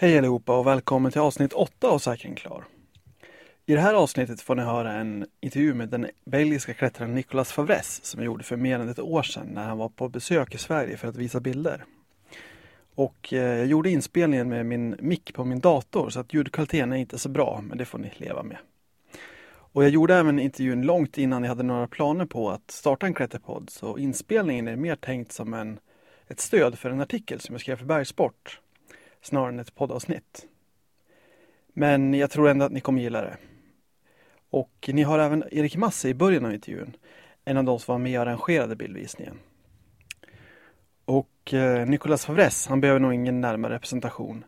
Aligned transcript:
Hej 0.00 0.18
allihopa 0.18 0.58
och 0.58 0.66
välkommen 0.66 1.12
till 1.12 1.20
avsnitt 1.20 1.52
8 1.52 1.88
av 1.88 1.98
Säkring 1.98 2.34
Klar. 2.34 2.64
I 3.66 3.74
det 3.74 3.80
här 3.80 3.94
avsnittet 3.94 4.40
får 4.40 4.54
ni 4.54 4.62
höra 4.62 4.92
en 4.92 5.26
intervju 5.40 5.74
med 5.74 5.88
den 5.88 6.06
belgiska 6.24 6.74
klättraren 6.74 7.14
Nicolas 7.14 7.52
Favres 7.52 8.04
som 8.04 8.20
jag 8.20 8.26
gjorde 8.26 8.44
för 8.44 8.56
mer 8.56 8.78
än 8.78 8.88
ett 8.88 8.98
år 8.98 9.22
sedan 9.22 9.46
när 9.46 9.64
han 9.64 9.78
var 9.78 9.88
på 9.88 10.08
besök 10.08 10.54
i 10.54 10.58
Sverige 10.58 10.96
för 10.96 11.08
att 11.08 11.16
visa 11.16 11.40
bilder. 11.40 11.84
Och 12.94 13.32
eh, 13.32 13.58
jag 13.58 13.66
gjorde 13.66 13.90
inspelningen 13.90 14.48
med 14.48 14.66
min 14.66 14.96
mick 15.00 15.34
på 15.34 15.44
min 15.44 15.60
dator 15.60 16.10
så 16.10 16.20
att 16.20 16.34
ljudkvaliteten 16.34 16.92
är 16.92 16.96
inte 16.96 17.18
så 17.18 17.28
bra, 17.28 17.60
men 17.68 17.78
det 17.78 17.84
får 17.84 17.98
ni 17.98 18.12
leva 18.16 18.42
med. 18.42 18.58
Och 19.50 19.84
jag 19.84 19.90
gjorde 19.90 20.14
även 20.14 20.38
intervjun 20.38 20.82
långt 20.82 21.18
innan 21.18 21.42
jag 21.42 21.48
hade 21.48 21.62
några 21.62 21.86
planer 21.86 22.26
på 22.26 22.50
att 22.50 22.70
starta 22.70 23.06
en 23.06 23.14
klätterpodd, 23.14 23.70
så 23.70 23.98
inspelningen 23.98 24.68
är 24.68 24.76
mer 24.76 24.96
tänkt 24.96 25.32
som 25.32 25.54
en, 25.54 25.78
ett 26.28 26.40
stöd 26.40 26.78
för 26.78 26.90
en 26.90 27.00
artikel 27.00 27.40
som 27.40 27.54
jag 27.54 27.60
skrev 27.60 27.76
för 27.76 27.84
Bergsport, 27.84 28.60
snarare 29.22 29.48
än 29.48 29.58
ett 29.58 29.74
poddavsnitt. 29.74 30.46
Men 31.72 32.14
jag 32.14 32.30
tror 32.30 32.48
ändå 32.48 32.64
att 32.64 32.72
ni 32.72 32.80
kommer 32.80 33.02
gilla 33.02 33.22
det. 33.22 33.36
Och 34.50 34.90
ni 34.92 35.02
har 35.02 35.18
även 35.18 35.44
Erik 35.50 35.76
Masse 35.76 36.08
i 36.08 36.14
början 36.14 36.44
av 36.44 36.54
intervjun, 36.54 36.96
en 37.44 37.56
av 37.56 37.64
de 37.64 37.78
som 37.78 37.92
var 37.92 37.98
med 37.98 38.20
och 38.20 38.26
arrangerade 38.26 38.76
bildvisningen. 38.76 39.38
Och 41.04 41.54
eh, 41.54 41.86
Nicolas 41.86 42.26
Favres, 42.26 42.66
han 42.66 42.80
behöver 42.80 43.00
nog 43.00 43.14
ingen 43.14 43.40
närmare 43.40 43.74
representation. 43.74 44.44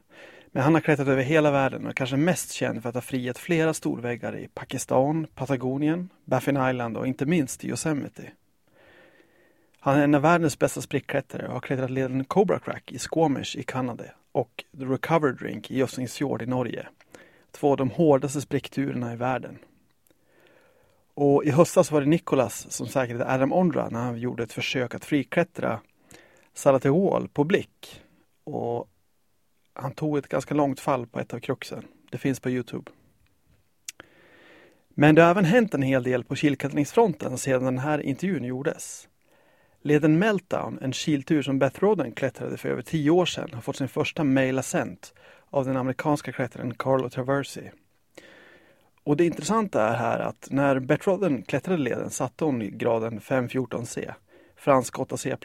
Men 0.53 0.63
han 0.63 0.75
har 0.75 0.81
klättrat 0.81 1.09
över 1.09 1.23
hela 1.23 1.51
världen 1.51 1.85
och 1.85 1.91
är 1.91 1.95
kanske 1.95 2.17
mest 2.17 2.53
känd 2.53 2.83
för 2.83 2.89
att 2.89 2.95
ha 2.95 3.03
friat 3.03 3.39
flera 3.39 3.75
storväggar 3.75 4.37
i 4.37 4.49
Pakistan, 4.55 5.27
Patagonien, 5.35 6.09
Baffin 6.25 6.69
Island 6.71 6.97
och 6.97 7.07
inte 7.07 7.27
minst 7.27 7.65
i 7.65 7.69
Yosemite. 7.69 8.33
Han 9.81 9.99
är 9.99 10.05
en 10.05 10.15
av 10.15 10.23
världens 10.23 10.59
bästa 10.59 10.81
sprickklättrare 10.81 11.47
och 11.47 11.53
har 11.53 11.61
klättrat 11.61 11.91
leden 11.91 12.25
Cobra 12.25 12.59
Crack 12.59 12.93
i 12.93 12.99
Squamish 12.99 13.57
i 13.57 13.63
Kanada 13.63 14.05
och 14.33 14.65
The 14.79 14.85
Recover 14.85 15.33
Drink 15.33 15.71
i 15.71 15.79
Jøssingsfjord 15.79 16.43
i 16.43 16.47
Norge. 16.47 16.87
Två 17.51 17.71
av 17.71 17.77
de 17.77 17.91
hårdaste 17.91 18.41
sprickturerna 18.41 19.13
i 19.13 19.17
världen. 19.17 19.59
Och 21.15 21.45
i 21.45 21.51
höstas 21.51 21.91
var 21.91 22.01
det 22.01 22.07
Nicolas 22.07 22.71
som 22.73 22.87
säkrade 22.87 23.33
Adam 23.33 23.53
Ondra 23.53 23.89
när 23.89 24.01
han 24.01 24.19
gjorde 24.19 24.43
ett 24.43 24.53
försök 24.53 24.95
att 24.95 25.05
friklättra 25.05 25.81
Salate 26.55 26.91
Wall 26.91 27.29
på 27.29 27.45
blick. 27.45 28.03
Och 28.45 28.89
han 29.73 29.93
tog 29.93 30.19
ett 30.19 30.29
ganska 30.29 30.55
långt 30.55 30.81
fall 30.81 31.07
på 31.07 31.21
ett 31.21 31.35
av 31.35 31.39
kruxen. 31.39 31.85
Det 32.11 32.19
finns 32.19 32.41
på 32.41 32.51
Youtube. 32.51 32.91
Men 34.89 35.15
det 35.15 35.23
har 35.23 35.31
även 35.31 35.45
hänt 35.45 35.75
en 35.75 35.83
hel 35.83 36.03
del 36.03 36.25
på 36.25 36.37
kilklättringsfronten 36.37 37.39
sedan 37.39 37.65
den 37.65 37.79
här 37.79 37.99
intervjun 37.99 38.45
gjordes. 38.45 39.09
Leden 39.83 40.19
Meltdown, 40.19 40.79
en 40.83 40.93
kiltur 40.93 41.43
som 41.43 41.59
Beth 41.59 41.81
Roden 41.81 42.13
klättrade 42.13 42.57
för 42.57 42.69
över 42.69 42.83
tio 42.83 43.11
år 43.11 43.27
sedan, 43.27 43.51
har 43.53 43.61
fått 43.61 43.77
sin 43.77 43.89
första 43.89 44.25
mail 44.25 44.61
av 45.51 45.65
den 45.65 45.77
amerikanska 45.77 46.33
klättraren 46.33 46.75
Carlo 46.75 47.09
Traversi. 47.09 47.71
Och 49.05 49.17
det 49.17 49.25
intressanta 49.25 49.89
är 49.89 49.97
här 49.97 50.19
att 50.19 50.49
när 50.51 50.79
Beth 50.79 51.09
Roden 51.09 51.43
klättrade 51.43 51.83
leden 51.83 52.11
satte 52.11 52.45
hon 52.45 52.63
i 52.63 52.71
graden 52.71 53.21
514C, 53.21 54.15
fransk 54.57 54.95
8C+. 54.95 55.37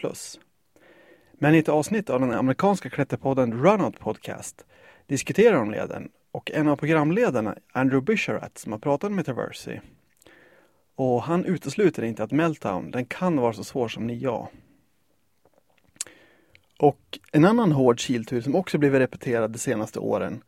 Men 1.34 1.56
i 1.56 1.58
ett 1.58 1.70
avsnitt 1.70 2.10
av 2.10 2.20
den 2.20 2.34
amerikanska 2.34 2.90
klätterpodden 2.90 3.54
Runout 3.54 4.00
Podcast 4.00 4.66
diskuterar 5.08 5.56
de 5.56 5.72
leden 5.72 6.10
och 6.32 6.52
en 6.52 6.68
av 6.68 6.76
programledarna, 6.76 7.56
Andrew 7.72 8.06
Bisharat, 8.06 8.58
som 8.58 8.72
har 8.72 8.80
pratat 8.80 9.12
med 9.12 9.26
Traversi, 9.26 9.82
och 10.96 11.24
han 11.24 11.46
utesluter 11.46 12.04
inte 12.04 12.24
att 12.24 12.32
Meltdown, 12.32 12.92
den 12.92 13.06
kan 13.06 13.38
vara 13.38 13.54
så 13.54 13.64
svår 13.64 13.88
som 13.88 14.10
9A. 14.10 14.48
Och 16.80 17.20
en 17.32 17.46
annan 17.46 17.72
hård 17.72 18.00
kiltur 18.00 18.42
som 18.42 18.56
också 18.56 18.78
blivit 18.78 19.00
repeterad 19.00 19.52
de 19.52 19.60
senaste 19.60 20.00
åren, 20.00 20.44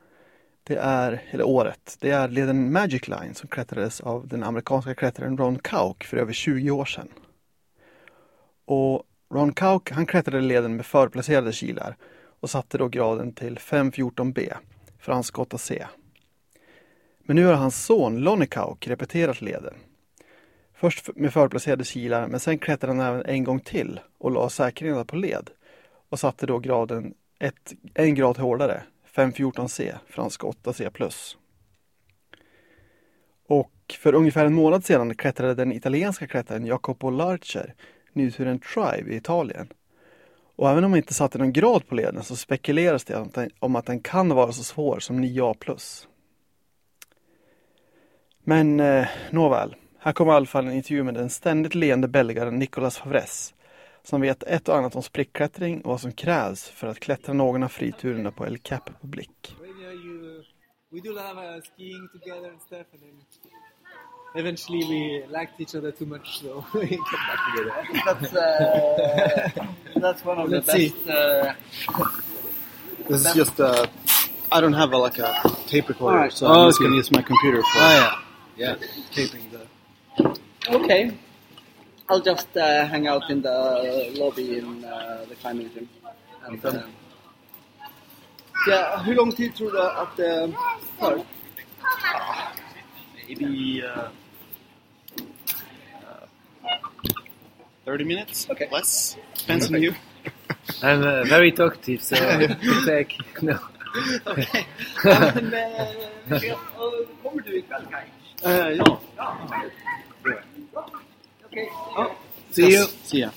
det 0.63 0.75
är, 0.75 1.21
eller 1.31 1.47
året, 1.47 1.97
det 1.99 2.11
är 2.11 2.27
leden 2.27 2.71
Magic 2.71 3.07
Line 3.07 3.33
som 3.33 3.49
klättrades 3.49 4.01
av 4.01 4.27
den 4.27 4.43
amerikanska 4.43 4.95
klättraren 4.95 5.37
Ron 5.37 5.59
Kauk 5.59 6.03
för 6.03 6.17
över 6.17 6.33
20 6.33 6.71
år 6.71 6.85
sedan. 6.85 7.09
Och 8.65 9.03
Ron 9.33 9.53
Kauk 9.53 9.91
han 9.91 10.05
klättrade 10.05 10.41
leden 10.41 10.75
med 10.75 10.85
förplacerade 10.85 11.53
kilar 11.53 11.97
och 12.39 12.49
satte 12.49 12.77
då 12.77 12.87
graden 12.87 13.33
till 13.33 13.57
514B, 13.57 14.53
fransk 14.99 15.35
8C. 15.35 15.85
Men 17.19 17.35
nu 17.35 17.45
har 17.45 17.53
hans 17.53 17.85
son 17.85 18.17
Lonnie 18.17 18.47
Kauk 18.47 18.87
repeterat 18.87 19.41
leden. 19.41 19.73
Först 20.79 21.09
med 21.15 21.33
förplacerade 21.33 21.83
kilar 21.83 22.27
men 22.27 22.39
sen 22.39 22.57
klättrade 22.57 22.93
han 22.93 23.13
även 23.13 23.25
en 23.25 23.43
gång 23.43 23.59
till 23.59 23.99
och 24.17 24.31
la 24.31 24.49
säkringarna 24.49 25.05
på 25.05 25.15
led 25.15 25.49
och 26.09 26.19
satte 26.19 26.45
då 26.45 26.59
graden 26.59 27.13
ett, 27.39 27.73
en 27.93 28.15
grad 28.15 28.37
hårdare, 28.37 28.83
514C, 29.15 29.95
franska 30.07 30.47
8C+. 30.47 31.35
Och 33.47 33.71
för 33.99 34.15
ungefär 34.15 34.45
en 34.45 34.53
månad 34.53 34.85
sedan 34.85 35.15
klättrade 35.15 35.55
den 35.55 35.71
italienska 35.71 36.27
klättraren 36.27 36.65
Jacopo 36.65 37.09
Larcher 37.09 37.73
nyturen 38.13 38.59
Tribe 38.59 39.13
i 39.13 39.15
Italien. 39.15 39.67
Och 40.55 40.69
även 40.69 40.83
om 40.83 40.91
man 40.91 40.97
inte 40.97 41.13
satte 41.13 41.37
någon 41.37 41.53
grad 41.53 41.87
på 41.87 41.95
leden 41.95 42.23
så 42.23 42.35
spekuleras 42.35 43.03
det 43.03 43.27
om 43.59 43.75
att 43.75 43.85
den 43.85 43.99
kan 43.99 44.29
vara 44.29 44.51
så 44.51 44.63
svår 44.63 44.99
som 44.99 45.23
9A+. 45.23 46.05
Men 48.43 48.79
eh, 48.79 49.07
nåväl, 49.31 49.75
här 50.07 50.13
kommer 50.13 50.33
i 50.33 50.35
alla 50.35 50.45
fall 50.45 50.67
en 50.67 50.73
intervju 50.73 51.03
med 51.03 51.13
den 51.13 51.29
ständigt 51.29 51.75
leende 51.75 52.07
belgaren 52.07 52.59
Nicolas 52.59 52.97
Favres 52.97 53.53
som 54.03 54.21
vet 54.21 54.43
ett 54.43 54.69
och 54.69 54.77
annat 54.77 54.95
om 54.95 55.03
sprickklättring 55.03 55.81
och 55.81 55.91
vad 55.91 56.01
som 56.01 56.11
krävs 56.11 56.63
för 56.69 56.87
att 56.87 56.99
klättra 56.99 57.33
någon 57.33 57.63
av 57.63 57.67
friturerna 57.67 58.31
på 58.31 58.45
El 58.45 58.57
Cap 58.57 58.89
Public. 59.01 59.29
We 60.91 61.01
do 61.01 61.11
of 61.11 61.37
uh, 61.37 61.61
skiing 61.77 62.07
together 62.13 62.49
and 62.49 62.61
stuff, 62.61 62.87
and 62.93 63.01
then 63.01 63.15
eventually 64.35 64.79
we 64.87 65.27
liked 65.39 65.59
each 65.59 65.75
other 65.75 65.91
too 65.91 66.05
much, 66.05 66.39
so 66.41 66.63
we 66.73 66.87
got 66.87 67.21
back 67.27 67.39
together. 67.47 67.73
That's 68.05 68.33
uh, 68.33 69.65
that's 70.01 70.25
one 70.25 70.37
of 70.39 70.49
Let's 70.49 70.65
the 70.65 70.71
see. 70.71 70.89
best. 70.89 71.09
Uh, 71.09 71.53
This 73.09 73.25
is 73.25 73.33
just 73.35 73.59
uh, 73.59 73.85
I 74.51 74.61
don't 74.61 74.73
have 74.73 74.93
a, 74.93 74.97
like 74.97 75.19
a 75.19 75.33
tape 75.67 75.89
recorder, 75.89 76.17
Alright. 76.17 76.33
so 76.33 76.47
I'm 76.47 76.57
Oh, 76.57 76.67
just 76.67 76.79
okay. 76.79 76.85
gonna 76.85 76.95
use 76.97 77.11
my 77.11 77.21
computer 77.21 77.61
for 77.61 77.79
Oh 77.79 78.13
yeah, 78.57 78.75
yeah 78.79 78.87
taping. 79.11 79.46
Okay, 80.69 81.11
I'll 82.09 82.21
just 82.21 82.55
uh, 82.57 82.85
hang 82.85 83.07
out 83.07 83.29
in 83.29 83.41
the 83.41 84.13
lobby 84.17 84.57
in 84.57 84.83
uh, 84.85 85.25
the 85.29 85.35
climbing 85.35 85.69
gym. 85.73 85.89
And, 86.45 86.65
uh, 86.65 86.73
ja, 88.67 88.97
hur 89.05 89.15
lång 89.15 89.31
tid 89.31 89.55
tror 89.55 89.71
du 89.71 89.81
att 89.81 90.17
det 90.17 90.51
tar? 90.99 91.19
Maybe 93.27 93.83
uh, 93.83 94.09
uh, 96.03 96.27
30 97.85 98.05
minutes, 98.05 98.49
Okay. 98.49 98.67
less. 98.71 99.17
Depends 99.37 99.69
on 99.69 99.83
you. 99.83 99.93
I'm 100.83 101.01
uh, 101.03 101.23
very 101.23 101.51
talkative, 101.51 102.01
so 102.01 102.15
it's 102.19 102.85
like 102.85 103.13
no. 103.41 103.57
Okej. 104.25 104.67
Ja, 105.03 105.31
men, 105.41 105.53
ja, 106.43 106.55
och 106.77 107.23
kommer 107.23 107.41
du 107.41 107.57
ikväll 107.57 107.85
Kaj? 107.91 108.11
Uh, 108.45 108.71
ja. 108.77 108.99
Okej. 111.57 112.15
See 112.51 112.71
you. 112.71 112.85
See 113.03 113.19
ya. 113.19 113.29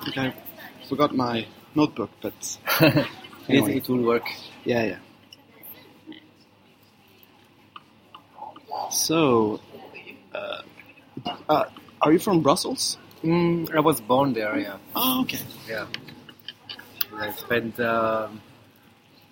I 0.00 0.04
think 0.10 0.18
I 0.18 0.34
forgot 0.88 1.14
my 1.14 1.46
notebook, 1.74 2.10
but 2.22 2.34
It, 2.80 3.06
anyway. 3.48 3.76
it 3.76 3.88
will 3.88 4.02
work. 4.02 4.26
Yeah, 4.64 4.84
yeah. 4.84 4.98
So, 8.90 9.60
uh, 10.34 10.62
uh, 11.48 11.64
are 12.02 12.12
you 12.12 12.18
from 12.18 12.40
Brussels? 12.42 12.98
Mm, 13.22 13.74
I 13.74 13.80
was 13.80 14.00
born 14.00 14.32
there. 14.32 14.58
Yeah, 14.58 14.76
Oh, 14.94 15.22
okay. 15.22 15.40
yeah. 15.68 15.86
I 17.16 17.32
spent 17.32 17.78
um, 17.80 18.40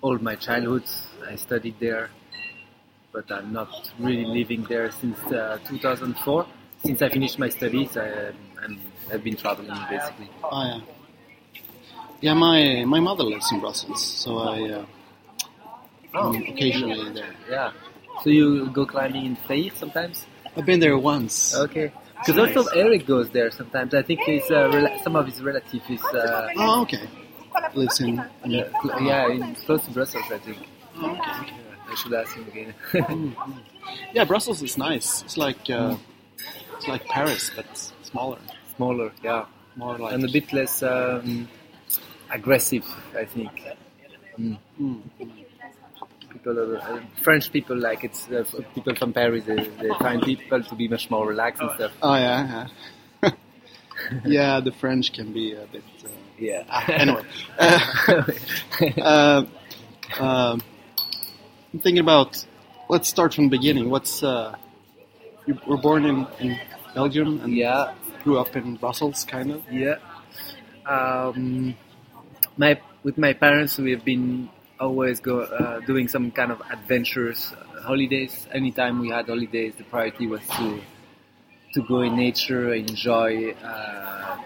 all 0.01 0.19
my 0.19 0.37
childhood. 0.37 0.85
I 1.29 1.37
studied 1.37 1.75
there, 1.81 2.11
but 3.13 3.31
I'm 3.31 3.53
not 3.53 3.69
really 3.99 4.25
living 4.25 4.65
there 4.69 4.91
since 4.93 5.19
uh, 5.33 5.59
2004. 5.69 6.47
Since 6.85 7.01
I 7.03 7.09
finished 7.09 7.39
my 7.39 7.49
studies, 7.49 7.97
I, 7.97 8.33
I'm, 8.63 8.79
I've 9.13 9.23
been 9.23 9.37
traveling 9.37 9.71
basically. 9.91 10.29
Oh, 10.43 10.65
yeah. 10.65 10.81
Yeah, 12.21 12.35
my 12.35 12.85
my 12.87 13.01
mother 13.01 13.25
lives 13.25 13.51
in 13.51 13.59
Brussels, 13.61 14.01
so 14.03 14.39
I 14.39 14.71
uh, 14.71 14.85
Oh. 16.15 16.35
occasionally 16.35 17.11
there. 17.13 17.35
Yeah. 17.51 17.73
So 18.23 18.31
you 18.31 18.67
go 18.71 18.85
climbing 18.87 19.25
in 19.27 19.35
Freyr 19.37 19.71
sometimes? 19.75 20.27
I've 20.57 20.67
been 20.67 20.79
there 20.79 20.97
once. 20.99 21.57
Okay. 21.57 21.91
Because 22.25 22.39
also 22.39 22.71
Eric 22.77 23.07
goes 23.07 23.31
there 23.31 23.51
sometimes. 23.51 23.95
I 23.95 24.03
think 24.03 24.21
his 24.21 24.43
uh, 24.51 24.69
rela- 24.71 25.03
some 25.03 25.17
of 25.17 25.27
his 25.27 25.43
relatives 25.43 25.83
is 25.91 26.05
uh, 26.05 26.49
Oh, 26.57 26.83
okay. 26.83 27.09
Lives 27.75 28.01
in. 28.01 28.23
yeah, 28.45 28.65
yeah, 29.01 29.29
in 29.29 29.55
close 29.67 29.85
to 29.87 29.91
Brussels. 29.91 30.25
I 30.31 30.39
think. 30.39 30.59
Oh, 30.99 31.11
okay. 31.11 31.53
I 31.91 31.95
should 31.97 32.15
ask 32.15 32.37
him 32.37 32.47
again. 32.49 32.75
Mm, 32.93 33.35
mm. 33.35 33.59
Yeah, 34.13 34.25
Brussels 34.25 34.63
is 34.63 34.79
nice. 34.79 35.23
It's 35.23 35.37
like 35.37 35.69
uh, 35.71 35.97
it's 36.83 36.89
like 36.89 37.05
Paris, 37.07 37.51
but 37.55 37.67
smaller. 38.03 38.39
Smaller, 38.77 39.13
yeah, 39.23 39.45
More 39.77 39.99
like 39.99 40.15
and 40.15 40.25
a 40.25 40.33
bit 40.33 40.53
less 40.53 40.83
um, 40.83 41.49
aggressive. 42.31 42.85
I 43.17 43.25
think. 43.25 43.51
People, 46.31 46.79
uh, 46.81 47.01
French 47.23 47.53
people 47.53 47.77
like 47.77 48.03
it's 48.05 48.29
uh, 48.31 48.45
people 48.75 48.95
from 48.97 49.13
Paris. 49.13 49.45
They, 49.45 49.57
they 49.57 49.91
find 50.01 50.23
people 50.23 50.63
to 50.63 50.75
be 50.75 50.89
much 50.89 51.11
more 51.11 51.27
relaxed 51.29 51.63
and 51.63 51.71
stuff. 51.73 51.93
Oh 52.03 52.15
yeah, 52.15 52.69
yeah. 53.23 53.31
yeah, 54.25 54.61
the 54.61 54.73
French 54.73 55.13
can 55.13 55.33
be 55.33 55.53
a 55.53 55.67
bit. 55.71 55.85
Uh, 56.05 56.09
Yeah. 56.39 56.65
anyway, 56.89 57.23
uh, 57.59 58.23
uh, 59.01 59.45
um, 60.19 60.63
I'm 61.73 61.81
thinking 61.81 62.01
about. 62.01 62.45
Let's 62.89 63.09
start 63.09 63.33
from 63.35 63.45
the 63.49 63.57
beginning. 63.57 63.89
What's 63.89 64.23
uh, 64.23 64.57
you 65.47 65.59
were 65.67 65.77
born 65.77 66.05
in, 66.05 66.27
in 66.41 66.61
Belgium 66.95 67.41
and 67.41 67.55
yeah. 67.55 67.95
grew 68.23 68.39
up 68.39 68.55
in 68.57 68.77
Brussels, 68.77 69.25
kind 69.25 69.51
of. 69.51 69.63
Yeah. 69.71 69.97
Um, 70.87 71.75
my 72.57 72.81
with 73.03 73.19
my 73.19 73.33
parents, 73.33 73.79
we 73.79 73.91
have 73.93 74.05
been 74.05 74.49
always 74.79 75.21
go 75.21 75.41
uh, 75.41 75.81
doing 75.81 76.09
some 76.09 76.31
kind 76.31 76.51
of 76.51 76.61
adventures, 76.71 77.53
uh, 77.53 77.83
holidays. 77.83 78.47
Anytime 78.53 78.99
we 79.01 79.11
had 79.11 79.27
holidays, 79.27 79.75
the 79.77 79.85
priority 79.85 80.27
was 80.27 80.43
to 80.59 80.81
to 81.75 81.83
go 81.83 82.01
in 82.03 82.17
nature, 82.17 82.75
enjoy 82.75 83.55
uh, 83.65 84.39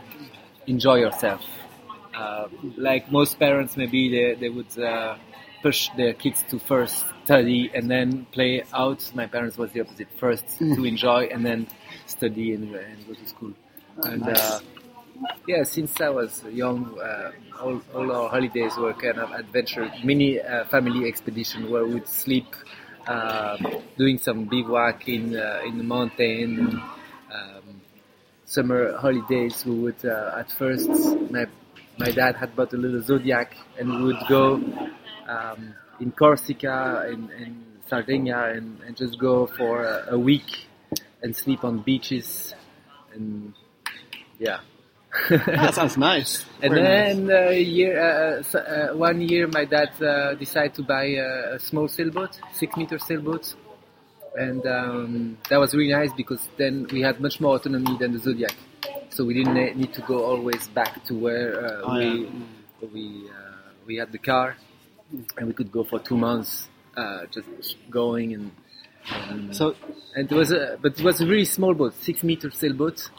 enjoy 0.67 0.97
yourself. 0.97 1.43
Uh, 2.15 2.49
like 2.77 3.11
most 3.11 3.39
parents, 3.39 3.77
maybe 3.77 4.09
they 4.11 4.35
they 4.35 4.49
would 4.49 4.79
uh, 4.79 5.17
push 5.67 5.91
their 5.97 6.15
kids 6.15 6.45
to 6.51 6.61
first 6.61 7.05
study 7.25 7.71
and 7.75 7.91
then 7.91 8.25
play 8.31 8.63
out. 8.73 9.01
My 9.21 9.27
parents 9.27 9.59
was 9.59 9.73
the 9.73 9.81
opposite: 9.81 10.11
first 10.25 10.47
to 10.59 10.85
enjoy 10.93 11.23
and 11.33 11.45
then 11.45 11.67
study 12.07 12.55
and, 12.55 12.73
and 12.89 12.99
go 13.09 13.15
to 13.15 13.27
school. 13.27 13.53
and 14.11 14.23
uh, 14.23 14.61
yeah, 15.49 15.63
since 15.65 16.01
I 16.01 16.11
was 16.11 16.45
young, 16.63 16.81
uh, 17.01 17.33
all, 17.61 17.81
all 17.97 18.09
our 18.13 18.29
holidays 18.29 18.77
were 18.77 18.95
kind 18.95 19.19
of 19.19 19.33
adventure, 19.33 19.91
mini 20.05 20.41
uh, 20.41 20.67
family 20.67 21.09
expedition 21.09 21.69
where 21.73 21.85
we'd 21.85 22.07
sleep, 22.07 22.51
uh, 23.09 23.57
doing 23.99 24.19
some 24.19 24.45
bivouac 24.45 25.09
in 25.09 25.25
uh, 25.35 25.69
in 25.69 25.79
the 25.79 25.85
mountain. 25.97 26.49
And, 26.61 26.75
um, 27.37 27.67
summer 28.45 28.97
holidays, 29.05 29.67
we 29.67 29.75
would 29.85 30.03
uh, 30.05 30.43
at 30.43 30.49
first 30.61 30.91
my 31.35 31.45
my 31.99 32.11
dad 32.21 32.37
had 32.37 32.55
bought 32.55 32.73
a 32.73 32.81
little 32.85 33.03
Zodiac, 33.11 33.57
and 33.79 33.87
we 33.97 34.03
would 34.09 34.25
go 34.29 34.45
um, 35.29 35.75
in 36.01 36.13
Corsica 36.13 37.05
and, 37.09 37.31
and 37.31 37.65
Sardinia 37.89 38.53
and, 38.55 38.81
and 38.83 38.97
just 38.97 39.19
go 39.19 39.47
for 39.47 39.85
a, 39.85 40.15
a 40.15 40.19
week 40.19 40.67
and 41.23 41.35
sleep 41.37 41.65
on 41.65 41.81
beaches 41.81 42.55
and 43.15 43.55
yeah. 44.39 44.61
That 45.31 45.75
sounds 45.75 45.97
nice. 45.97 46.45
And 46.63 46.75
Very 46.75 46.83
nice. 46.83 47.17
then 47.17 47.31
uh, 47.31 47.51
year, 47.51 48.01
uh, 48.01 48.39
s- 48.41 48.55
uh, 48.55 48.89
one 48.95 49.21
year, 49.21 49.47
my 49.49 49.65
dad 49.65 49.91
uh, 50.03 50.35
decided 50.35 50.75
to 50.75 50.83
buy 50.83 51.05
a, 51.05 51.55
a 51.55 51.59
small 51.59 51.89
sailboat, 51.89 52.39
six 52.53 52.77
meter 52.77 52.99
sailboat, 52.99 53.55
and 54.37 54.67
um, 54.67 55.39
that 55.49 55.59
was 55.59 55.75
really 55.75 55.93
nice 55.93 56.13
because 56.17 56.49
then 56.59 56.87
we 56.93 57.01
had 57.01 57.21
much 57.21 57.41
more 57.41 57.57
autonomy 57.57 57.97
than 57.99 58.13
the 58.13 58.19
Zodiac, 58.19 58.55
so 59.11 59.25
we 59.25 59.35
didn't 59.35 59.55
need 59.79 59.93
to 59.95 60.03
go 60.03 60.25
always 60.25 60.69
back 60.69 61.03
to 61.05 61.15
where 61.15 61.65
uh, 61.65 61.81
Oh, 61.85 61.95
we 61.99 62.25
yeah. 62.25 62.31
we 62.93 63.31
uh, 63.31 63.73
we 63.87 63.97
had 63.97 64.13
the 64.13 64.19
car, 64.19 64.57
and 65.37 65.47
we 65.47 65.53
could 65.53 65.71
go 65.73 65.85
for 65.85 65.99
two 65.99 66.17
months, 66.17 66.69
uh, 66.97 67.27
just 67.31 67.77
going 67.91 68.35
and. 68.35 68.51
and 69.31 69.55
So 69.55 69.75
and 70.15 70.31
it 70.31 70.35
was 70.35 70.51
a, 70.53 70.79
but 70.81 70.99
it 70.99 71.05
was 71.05 71.21
a 71.21 71.27
really 71.27 71.45
small 71.45 71.75
boat, 71.75 71.95
six 72.01 72.23
meter 72.23 72.51
sailboat, 72.51 73.11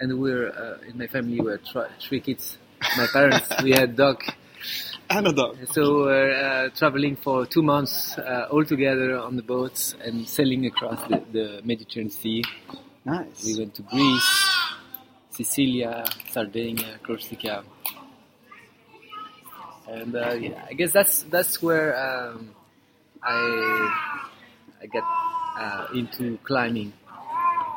and 0.00 0.18
we 0.18 0.32
were 0.32 0.50
uh, 0.50 0.88
in 0.88 0.98
my 0.98 1.06
family 1.06 1.38
we 1.40 1.46
were 1.46 1.58
tr- 1.58 1.92
three 2.00 2.20
kids. 2.20 2.58
My 2.96 3.06
parents, 3.12 3.46
we 3.62 3.70
had 3.70 3.94
dog, 3.94 4.22
and 5.10 5.26
a 5.28 5.32
dog. 5.32 5.56
so 5.70 6.04
we're 6.06 6.32
uh, 6.32 6.70
traveling 6.70 7.14
for 7.16 7.46
two 7.46 7.62
months 7.62 8.18
uh, 8.18 8.48
all 8.50 8.64
together 8.64 9.16
on 9.18 9.36
the 9.36 9.42
boats 9.42 9.94
and 10.04 10.26
sailing 10.28 10.66
across 10.66 11.00
the, 11.08 11.22
the 11.32 11.60
Mediterranean 11.64 12.10
Sea. 12.10 12.42
Nice. 13.04 13.44
We 13.44 13.58
went 13.58 13.74
to 13.76 13.82
Greece, 13.82 14.30
Sicilia, 15.30 16.04
Sardinia, 16.30 16.98
Corsica, 17.06 17.62
and 19.92 20.16
uh, 20.16 20.32
yeah, 20.32 20.64
I 20.68 20.72
guess 20.72 20.92
that's 20.92 21.22
that's 21.24 21.62
where 21.62 21.94
um, 21.96 22.54
I 23.22 23.38
I 24.82 24.86
got 24.86 25.04
uh, 25.58 25.86
into 25.94 26.38
climbing. 26.44 26.92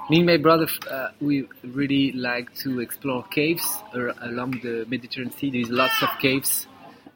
Me 0.10 0.18
and 0.18 0.26
my 0.28 0.38
brother, 0.38 0.68
uh, 0.90 1.10
we 1.20 1.48
really 1.64 2.12
like 2.12 2.54
to 2.56 2.80
explore 2.80 3.24
caves 3.24 3.66
along 4.22 4.52
the 4.62 4.86
Mediterranean 4.88 5.36
Sea. 5.36 5.50
There's 5.50 5.70
lots 5.70 6.02
of 6.04 6.10
caves, 6.22 6.68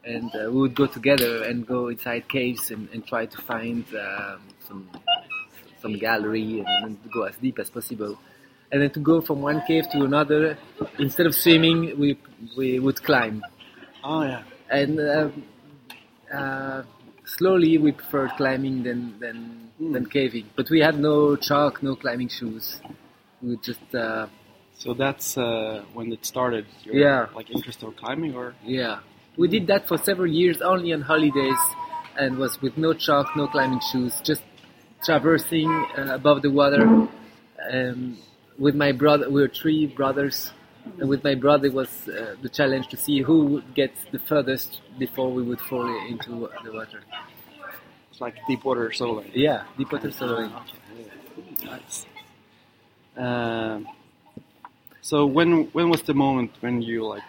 and 0.04 0.30
uh, 0.36 0.50
we 0.51 0.62
would 0.62 0.75
go 0.75 0.88
together 0.88 1.44
and 1.44 1.66
go 1.68 1.90
inside 1.90 2.28
caves 2.28 2.72
and, 2.72 2.90
and 2.92 3.06
try 3.06 3.25
to 3.28 3.38
find 3.44 3.86
um, 3.95 4.42
some 4.68 4.90
some 5.81 5.98
gallery 5.98 6.60
and, 6.60 6.86
and 6.86 7.12
go 7.12 7.24
as 7.24 7.36
deep 7.38 7.60
as 7.60 7.69
possible. 7.69 8.19
And 8.72 8.81
then 8.81 8.90
to 8.92 9.00
go 9.00 9.22
from 9.22 9.42
one 9.42 9.62
cave 9.66 9.90
to 9.92 10.04
another, 10.04 10.57
instead 10.98 11.25
of 11.25 11.36
swimming, 11.36 11.98
we 11.98 12.18
we 12.57 12.80
would 12.80 13.02
climb. 13.02 13.44
Oh 14.04 14.24
yeah. 14.24 14.44
And 14.69 15.00
uh, 15.00 15.30
uh, 16.33 16.83
slowly, 17.25 17.77
we 17.77 17.92
preferred 17.92 18.31
climbing 18.38 18.83
than 18.83 19.19
than 19.19 19.69
than 19.80 20.06
caving. 20.06 20.45
But 20.56 20.69
we 20.69 20.80
had 20.80 21.00
no 21.00 21.36
chalk, 21.36 21.81
no 21.81 21.95
climbing 21.95 22.30
shoes. 22.30 22.81
We 23.42 23.57
just 23.57 23.95
uh, 23.95 24.27
So 24.77 24.94
that's 24.94 25.38
uh, 25.38 25.83
when 25.94 26.12
it 26.12 26.25
started. 26.25 26.66
Your, 26.83 26.95
Yeah. 26.95 27.27
Like 27.36 27.50
interest 27.51 27.83
of 27.83 27.95
climbing, 27.98 28.36
or 28.36 28.56
Yeah, 28.63 29.00
we 29.38 29.48
did 29.48 29.68
that 29.68 29.88
for 29.88 29.98
several 29.98 30.31
years, 30.31 30.62
only 30.62 30.94
on 30.94 31.01
holidays, 31.01 31.62
and 32.18 32.38
was 32.38 32.62
with 32.62 32.77
no 32.77 32.94
chalk, 32.94 33.36
no 33.36 33.48
climbing 33.48 33.81
shoes, 33.92 34.13
just 34.24 34.44
traversing 35.04 35.69
uh, 35.98 36.13
above 36.13 36.42
the 36.42 36.51
water. 36.51 36.83
Um, 37.71 38.18
with 38.57 38.75
my 38.75 38.92
brother, 38.92 39.30
we 39.30 39.42
were 39.42 39.48
three 39.62 39.86
brothers, 39.88 40.51
and 41.00 41.10
with 41.10 41.24
my 41.24 41.36
brother 41.36 41.68
it 41.68 41.74
was 41.74 42.08
uh, 42.08 42.36
the 42.42 42.50
challenge 42.50 42.88
to 42.88 42.98
see 42.98 43.22
who 43.22 43.46
would 43.46 43.74
get 43.74 43.92
the 44.12 44.20
furthest 44.20 44.82
before 44.98 45.32
we 45.32 45.44
would 45.44 45.62
fall 45.62 45.88
into 46.08 46.50
the 46.64 46.72
water. 46.72 47.02
it's 48.12 48.22
like 48.22 48.36
deep 48.48 48.64
water 48.64 48.90
soloing. 48.90 49.30
Yeah, 49.34 49.64
deep 49.78 49.92
water 49.92 50.10
soloing. 50.10 50.52
Okay. 50.62 51.66
Nice. 51.66 52.06
Um, 53.18 53.88
so 55.02 55.26
when 55.26 55.66
when 55.74 55.90
was 55.90 56.02
the 56.04 56.14
moment 56.14 56.52
when 56.62 56.82
you 56.82 57.06
like 57.06 57.24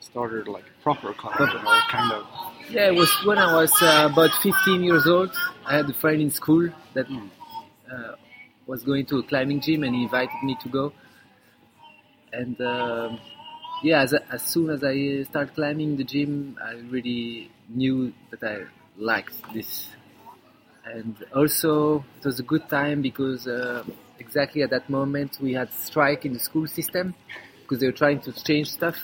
started 0.00 0.46
like 0.48 0.64
proper 0.82 1.12
climbing 1.12 1.56
or 1.66 1.80
kind 1.90 2.12
of? 2.12 2.26
Yeah, 2.70 2.88
it 2.88 2.94
was 2.94 3.10
when 3.24 3.38
I 3.38 3.52
was 3.54 3.72
uh, 3.82 4.08
about 4.12 4.30
15 4.42 4.82
years 4.82 5.06
old. 5.06 5.32
I 5.66 5.76
had 5.76 5.90
a 5.90 5.94
friend 5.94 6.20
in 6.20 6.30
school 6.30 6.68
that 6.94 7.06
uh, 7.92 8.14
was 8.66 8.82
going 8.82 9.06
to 9.06 9.18
a 9.18 9.22
climbing 9.22 9.60
gym 9.60 9.84
and 9.84 9.94
he 9.94 10.04
invited 10.04 10.42
me 10.42 10.56
to 10.62 10.68
go. 10.68 10.92
And 12.32 12.60
um, 12.60 13.20
yeah, 13.82 14.02
as, 14.02 14.14
as 14.14 14.42
soon 14.42 14.70
as 14.70 14.82
I 14.84 15.22
started 15.24 15.54
climbing 15.54 15.96
the 15.96 16.04
gym, 16.04 16.58
I 16.62 16.74
really 16.90 17.50
knew 17.68 18.12
that 18.30 18.42
I 18.42 18.64
liked 18.96 19.34
this. 19.52 19.88
And 20.84 21.16
also, 21.34 22.04
it 22.18 22.24
was 22.24 22.40
a 22.40 22.42
good 22.42 22.68
time 22.68 23.02
because 23.02 23.46
uh, 23.46 23.84
exactly 24.18 24.62
at 24.62 24.70
that 24.70 24.90
moment 24.90 25.38
we 25.40 25.52
had 25.52 25.72
strike 25.72 26.24
in 26.24 26.32
the 26.32 26.38
school 26.38 26.66
system 26.66 27.14
because 27.60 27.80
they 27.80 27.86
were 27.86 27.92
trying 28.04 28.20
to 28.22 28.32
change 28.32 28.70
stuff. 28.70 28.96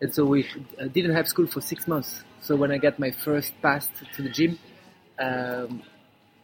And 0.00 0.12
so 0.14 0.24
we 0.24 0.46
uh, 0.80 0.86
didn't 0.88 1.14
have 1.14 1.26
school 1.28 1.46
for 1.46 1.60
six 1.60 1.88
months. 1.88 2.24
So 2.42 2.56
when 2.56 2.70
I 2.70 2.78
got 2.78 2.98
my 2.98 3.10
first 3.10 3.54
pass 3.62 3.88
to 4.16 4.22
the 4.22 4.28
gym, 4.28 4.58
um, 5.18 5.82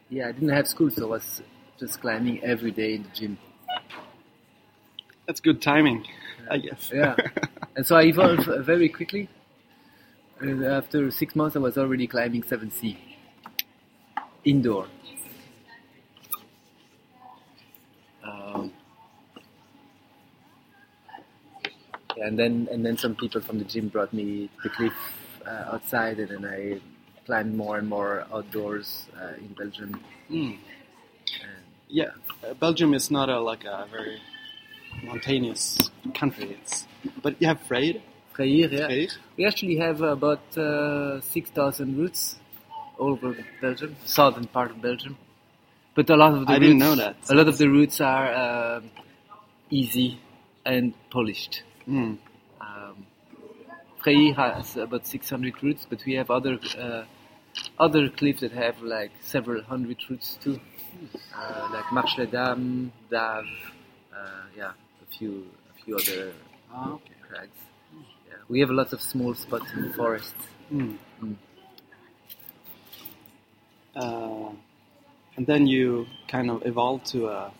yeah, 0.08 0.28
I 0.28 0.32
didn't 0.32 0.48
have 0.50 0.66
school, 0.66 0.90
so 0.90 1.06
I 1.06 1.10
was 1.10 1.42
just 1.78 2.00
climbing 2.00 2.42
every 2.42 2.70
day 2.70 2.94
in 2.94 3.02
the 3.02 3.08
gym. 3.10 3.38
That's 5.26 5.40
good 5.40 5.62
timing, 5.62 6.04
I 6.50 6.58
guess. 6.58 6.90
Yeah. 6.92 7.16
And 7.76 7.86
so 7.86 7.96
I 7.96 8.02
evolved 8.02 8.46
very 8.66 8.88
quickly. 8.88 9.28
And 10.40 10.64
after 10.64 11.10
six 11.10 11.36
months, 11.36 11.54
I 11.54 11.60
was 11.60 11.78
already 11.78 12.06
climbing 12.08 12.42
7C 12.42 12.96
indoor. 14.44 14.88
Um, 18.24 18.72
and 22.20 22.38
then 22.38 22.68
and 22.70 22.84
then 22.84 22.98
some 22.98 23.14
people 23.14 23.40
from 23.40 23.58
the 23.58 23.64
gym 23.64 23.88
brought 23.88 24.12
me 24.12 24.48
to 24.48 24.62
the 24.64 24.68
cliff 24.70 24.92
uh, 25.46 25.72
outside, 25.74 26.18
and 26.18 26.28
then 26.28 26.44
I 26.44 26.80
climbed 27.24 27.54
more 27.54 27.78
and 27.78 27.88
more 27.88 28.26
outdoors 28.32 29.06
uh, 29.20 29.34
in 29.38 29.54
Belgium. 29.54 30.02
Mm. 30.30 30.58
Yeah, 31.88 32.10
uh, 32.46 32.54
Belgium 32.54 32.94
is 32.94 33.10
not 33.10 33.28
a 33.28 33.40
like 33.40 33.64
a 33.64 33.86
very 33.90 34.20
mountainous 35.04 35.90
country. 36.14 36.56
It's 36.60 36.86
but 37.22 37.40
you 37.40 37.46
have 37.48 37.60
Freyr. 37.62 38.00
Freyr, 38.32 38.68
yeah. 38.70 38.86
Freyr. 38.86 39.08
We 39.36 39.46
actually 39.46 39.76
have 39.76 40.00
about 40.02 40.56
uh, 40.56 41.20
6,000 41.20 41.98
routes 41.98 42.36
all 42.98 43.12
over 43.12 43.36
Belgium, 43.60 43.96
southern 44.04 44.46
part 44.46 44.70
of 44.70 44.80
Belgium. 44.82 45.16
But 45.94 46.08
a 46.10 46.16
lot 46.16 46.34
of 46.34 46.46
the 46.46 46.52
I 46.52 46.54
routes, 46.56 46.66
didn't 46.66 46.78
know 46.78 46.94
that. 46.96 47.16
A 47.28 47.34
lot 47.34 47.48
of 47.48 47.58
the 47.58 47.68
routes 47.68 48.00
are 48.00 48.76
um 48.78 48.90
easy 49.70 50.20
and 50.64 50.94
polished. 51.10 51.62
Mm. 51.88 52.18
Um, 52.60 53.06
Freyr 54.02 54.34
has 54.34 54.76
about 54.76 55.06
600 55.06 55.62
routes, 55.62 55.86
but 55.88 56.04
we 56.04 56.14
have 56.14 56.30
other 56.30 56.58
uh, 56.78 57.04
other 57.78 58.08
cliffs 58.08 58.40
that 58.40 58.52
have 58.52 58.80
like 58.82 59.10
several 59.20 59.62
hundred 59.62 59.98
routes 60.08 60.38
too, 60.42 60.58
uh, 61.34 61.68
like 61.72 61.92
Marche 61.92 62.18
les 62.18 62.26
Dames, 62.26 62.90
Dave, 63.10 63.44
uh, 64.14 64.42
yeah, 64.56 64.72
few 65.18 65.46
a 65.70 65.84
few 65.84 65.96
other 65.96 66.32
Ah, 66.72 66.92
okay. 66.92 67.14
crags. 67.28 67.58
Yeah. 68.28 68.34
We 68.48 68.60
have 68.60 68.70
a 68.70 68.74
lot 68.74 68.92
of 68.92 69.00
small 69.00 69.34
spots 69.34 69.66
in 69.74 69.82
the 69.88 69.92
forest. 69.94 70.34
Mm. 70.72 70.96
Mm. 71.22 71.36
Uh, 73.96 74.50
and 75.36 75.46
then 75.46 75.66
you 75.66 76.06
kind 76.28 76.50
of 76.50 76.64
evolved 76.66 77.06
to 77.06 77.28
a 77.28 77.52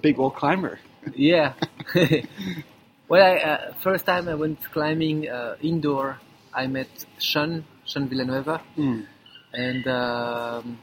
big 0.00 0.16
wall 0.18 0.30
climber. 0.30 0.78
Yeah. 1.14 1.52
well, 3.08 3.22
I, 3.22 3.36
uh, 3.36 3.74
first 3.82 4.06
time 4.06 4.28
I 4.28 4.34
went 4.34 4.58
climbing 4.72 5.28
uh, 5.28 5.56
indoor, 5.60 6.18
I 6.54 6.66
met 6.66 6.88
Sean, 7.18 7.64
Sean 7.84 8.08
Villanueva, 8.08 8.62
Mm. 8.78 9.06
and 9.52 9.86
um, 9.86 10.78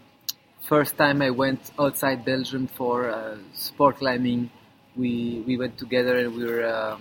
first 0.68 0.98
time 0.98 1.22
I 1.22 1.32
went 1.32 1.72
outside 1.80 2.24
Belgium 2.26 2.68
for 2.68 3.10
uh, 3.10 3.38
sport 3.54 3.98
climbing, 3.98 4.52
we 4.96 5.44
we 5.48 5.58
went 5.58 5.78
together 5.78 6.18
and 6.18 6.36
we 6.36 6.46
were 6.46 6.66
uh, 6.66 6.98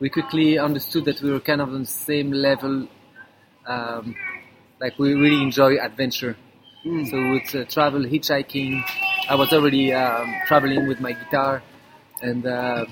we 0.00 0.08
quickly 0.08 0.58
understood 0.58 1.04
that 1.04 1.20
we 1.20 1.30
were 1.30 1.40
kind 1.40 1.60
of 1.60 1.68
on 1.68 1.80
the 1.80 1.86
same 1.86 2.30
level. 2.32 2.88
Um, 3.66 4.14
like 4.80 4.98
we 4.98 5.14
really 5.14 5.42
enjoy 5.42 5.76
adventure. 5.76 6.36
Mm. 6.84 7.08
So 7.08 7.16
we 7.16 7.30
would 7.30 7.54
uh, 7.54 7.64
travel 7.70 8.02
hitchhiking. 8.02 8.82
I 9.28 9.34
was 9.36 9.52
already 9.52 9.92
um, 9.94 10.34
traveling 10.46 10.86
with 10.86 11.00
my 11.00 11.12
guitar, 11.12 11.62
and 12.20 12.44
uh, 12.44 12.84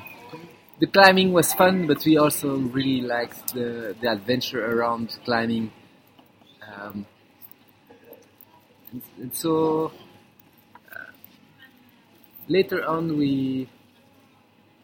the 0.81 0.87
climbing 0.87 1.33
was 1.33 1.52
fun. 1.52 1.87
But 1.87 2.04
we 2.04 2.16
also 2.16 2.57
really 2.57 3.02
liked 3.02 3.52
the 3.54 3.95
the 4.00 4.12
adventure 4.12 4.64
around 4.64 5.19
climbing. 5.25 5.73
Um, 6.66 7.07
and, 8.90 9.02
and 9.21 9.35
so 9.35 9.92
uh, 10.90 11.12
later 12.49 12.87
on, 12.87 13.19
we 13.19 13.69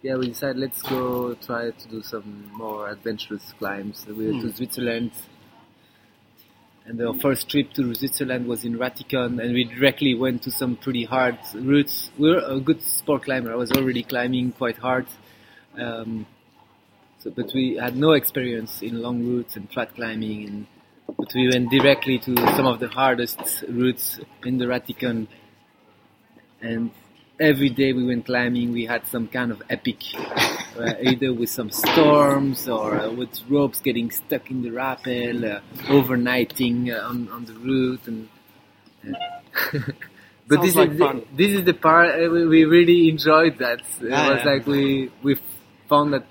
yeah 0.08 0.16
we 0.16 0.28
decided 0.28 0.56
let's 0.56 0.80
go 0.80 1.34
try 1.34 1.70
to 1.70 1.88
do 1.88 2.02
some 2.02 2.50
more 2.54 2.88
adventurous 2.88 3.52
climbs. 3.58 4.06
We 4.06 4.30
went 4.30 4.40
to 4.42 4.56
Switzerland. 4.56 5.12
And 6.86 6.98
our 7.02 7.12
first 7.12 7.50
trip 7.50 7.74
to 7.74 7.94
Switzerland 7.94 8.46
was 8.46 8.64
in 8.64 8.78
Ratikon, 8.78 9.38
and 9.42 9.52
we 9.52 9.64
directly 9.64 10.14
went 10.14 10.40
to 10.44 10.50
some 10.50 10.76
pretty 10.76 11.04
hard 11.04 11.38
routes. 11.54 12.10
We 12.18 12.30
were 12.30 12.42
a 12.56 12.58
good 12.58 12.82
sport 12.82 13.24
climber. 13.24 13.52
I 13.52 13.56
was 13.56 13.70
already 13.72 14.02
climbing 14.02 14.52
quite 14.52 14.78
hard, 14.78 15.06
um, 15.76 16.24
so, 17.18 17.30
but 17.30 17.52
we 17.52 17.76
had 17.76 17.94
no 17.94 18.12
experience 18.12 18.80
in 18.80 19.02
long 19.02 19.22
routes 19.22 19.56
and 19.56 19.70
flat 19.70 19.94
climbing. 19.94 20.48
And 20.48 20.66
but 21.18 21.30
we 21.34 21.50
went 21.52 21.70
directly 21.70 22.18
to 22.20 22.34
some 22.56 22.66
of 22.66 22.80
the 22.80 22.88
hardest 22.88 23.62
routes 23.68 24.18
in 24.46 24.56
the 24.56 24.64
Ratikon, 24.64 25.28
and 26.62 26.90
every 27.40 27.70
day 27.70 27.92
we 27.92 28.06
went 28.06 28.26
climbing, 28.26 28.72
we 28.72 28.86
had 28.86 29.06
some 29.06 29.28
kind 29.28 29.52
of 29.52 29.62
epic, 29.70 30.02
uh, 30.78 30.94
either 31.02 31.32
with 31.34 31.50
some 31.50 31.70
storms 31.70 32.68
or 32.68 32.96
uh, 33.00 33.10
with 33.12 33.30
ropes 33.48 33.80
getting 33.80 34.10
stuck 34.10 34.50
in 34.50 34.62
the 34.62 34.70
rappel, 34.70 35.44
uh, 35.44 35.60
overnighting 35.88 36.94
uh, 36.94 37.08
on, 37.08 37.28
on 37.30 37.44
the 37.46 37.54
route, 37.54 38.06
and. 38.06 38.28
uh, 39.06 39.78
but 40.48 40.62
this 40.62 40.74
like 40.76 40.90
is 40.92 40.98
the, 40.98 41.24
this 41.36 41.52
is 41.52 41.64
the 41.64 41.74
part 41.74 42.10
uh, 42.10 42.30
we, 42.30 42.46
we 42.46 42.64
really 42.64 43.08
enjoyed. 43.08 43.58
That 43.58 43.80
it 44.00 44.04
Yeah, 44.10 44.26
was 44.26 44.44
yeah. 44.44 44.44
like 44.44 44.66
we 44.66 45.10
we 45.22 45.36
found 45.88 46.12
that 46.14 46.26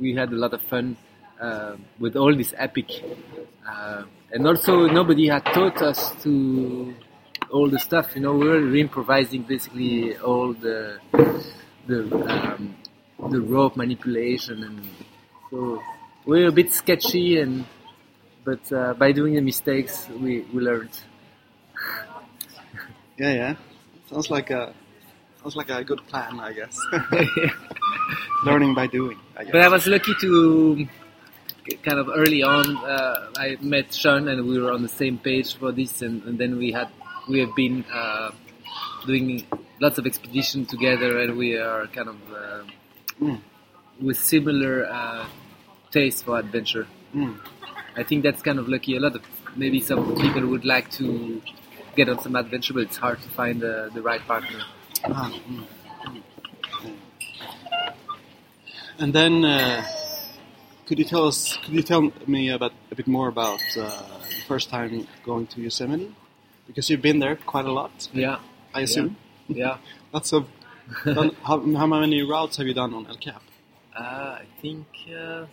we 0.00 0.14
had 0.14 0.30
a 0.32 0.36
lot 0.36 0.54
of 0.54 0.62
fun 0.62 0.96
uh, 1.40 1.76
with 1.98 2.16
all 2.16 2.34
this 2.36 2.54
epic, 2.58 2.88
and 4.32 4.46
also 4.46 4.86
nobody 4.88 5.28
had 5.28 5.44
taught 5.46 5.82
us 5.82 6.12
to 6.22 6.94
all 7.50 7.68
the 7.68 7.78
stuff. 7.78 8.14
You 8.14 8.22
know, 8.22 8.34
we 8.34 8.48
were 8.48 8.74
improvising 8.76 9.42
basically 9.42 10.16
all 10.18 10.52
the 10.52 11.00
the 11.86 12.00
um, 12.28 12.76
the 13.30 13.40
rope 13.40 13.76
manipulation, 13.76 14.62
and 14.64 14.88
so 15.50 15.82
we 16.26 16.42
were 16.42 16.48
a 16.48 16.52
bit 16.52 16.72
sketchy. 16.72 17.40
And 17.40 17.64
but 18.44 18.72
uh, 18.72 18.94
by 18.94 19.12
doing 19.12 19.34
the 19.34 19.40
mistakes, 19.40 20.08
we 20.20 20.40
we 20.52 20.60
learned. 20.60 20.90
Yeah, 23.20 23.32
yeah. 23.32 23.54
Sounds 24.08 24.30
like 24.30 24.50
a 24.50 24.72
sounds 25.42 25.56
like 25.56 25.70
a 25.70 25.82
good 25.82 26.06
plan, 26.06 26.38
I 26.38 26.52
guess. 26.52 26.78
Learning 28.44 28.74
by 28.76 28.86
doing, 28.86 29.18
I 29.36 29.42
guess. 29.42 29.50
But 29.50 29.62
I 29.62 29.68
was 29.68 29.88
lucky 29.88 30.14
to 30.20 30.86
kind 31.82 31.98
of 31.98 32.08
early 32.14 32.42
on. 32.44 32.76
Uh, 32.76 33.30
I 33.36 33.56
met 33.60 33.92
Sean, 33.92 34.28
and 34.28 34.46
we 34.46 34.60
were 34.60 34.70
on 34.72 34.82
the 34.82 34.88
same 34.88 35.18
page 35.18 35.56
for 35.56 35.72
this, 35.72 36.00
and, 36.02 36.22
and 36.24 36.38
then 36.38 36.58
we 36.58 36.70
had 36.70 36.88
we 37.28 37.40
have 37.40 37.54
been 37.54 37.84
uh, 37.92 38.30
doing 39.06 39.46
lots 39.80 39.98
of 39.98 40.06
expedition 40.06 40.66
together, 40.66 41.18
and 41.20 41.36
we 41.36 41.56
are 41.56 41.86
kind 41.88 42.08
of 42.08 42.16
uh, 42.32 42.62
Mm. 43.20 43.40
with 44.00 44.16
similar 44.16 44.86
uh, 44.86 45.26
taste 45.90 46.24
for 46.24 46.38
adventure. 46.38 46.86
Mm. 47.12 47.36
I 47.96 48.04
think 48.04 48.22
that's 48.22 48.42
kind 48.42 48.60
of 48.60 48.68
lucky. 48.68 48.96
A 48.96 49.00
lot 49.00 49.16
of 49.16 49.22
maybe 49.56 49.80
some 49.80 50.14
people 50.14 50.46
would 50.46 50.64
like 50.64 50.88
to 50.92 51.42
get 51.96 52.08
on 52.08 52.20
some 52.20 52.36
adventure, 52.36 52.74
but 52.74 52.84
it's 52.84 52.96
hard 52.96 53.20
to 53.20 53.28
find 53.30 53.60
the, 53.60 53.90
the 53.92 54.00
right 54.00 54.20
partner. 54.20 54.60
Ah, 55.04 55.32
mm. 55.48 55.64
Mm. 56.06 56.22
And 59.00 59.12
then, 59.12 59.44
uh, 59.44 59.84
could 60.86 60.98
you 61.00 61.04
tell 61.04 61.26
us? 61.26 61.56
Could 61.64 61.74
you 61.74 61.82
tell 61.82 62.12
me 62.26 62.50
about 62.50 62.72
a 62.92 62.94
bit 62.94 63.08
more 63.08 63.26
about 63.26 63.60
uh, 63.76 63.82
the 64.28 64.42
first 64.46 64.70
time 64.70 65.08
going 65.24 65.46
to 65.48 65.60
Yosemite? 65.60 66.14
Because 66.68 66.88
you've 66.90 67.02
been 67.02 67.18
there 67.18 67.34
quite 67.34 67.64
a 67.64 67.72
lot, 67.72 68.08
Yeah, 68.12 68.38
I 68.72 68.82
assume. 68.82 69.16
yeah. 69.48 69.78
Lots 70.12 70.32
of. 70.32 70.46
done, 71.04 71.34
how, 71.42 71.60
how 71.74 71.86
many 71.86 72.22
routes 72.22 72.58
have 72.58 72.66
you 72.66 72.74
done 72.74 72.94
on 72.94 73.06
El 73.08 73.16
Cap? 73.16 73.42
Uh, 73.98 74.38
I 74.42 74.46
think 74.62 74.86
uh, 75.10 75.46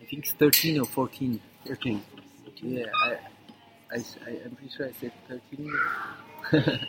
I 0.00 0.04
think 0.08 0.22
it's 0.24 0.32
13 0.32 0.80
or 0.80 0.84
14. 0.84 1.40
Thirteen. 1.66 2.02
Yeah, 2.62 2.84
I, 3.04 3.16
I, 3.90 3.96
am 4.44 4.54
pretty 4.54 4.72
sure 4.76 4.86
I 4.86 4.92
said 4.92 5.12
13. 5.28 5.72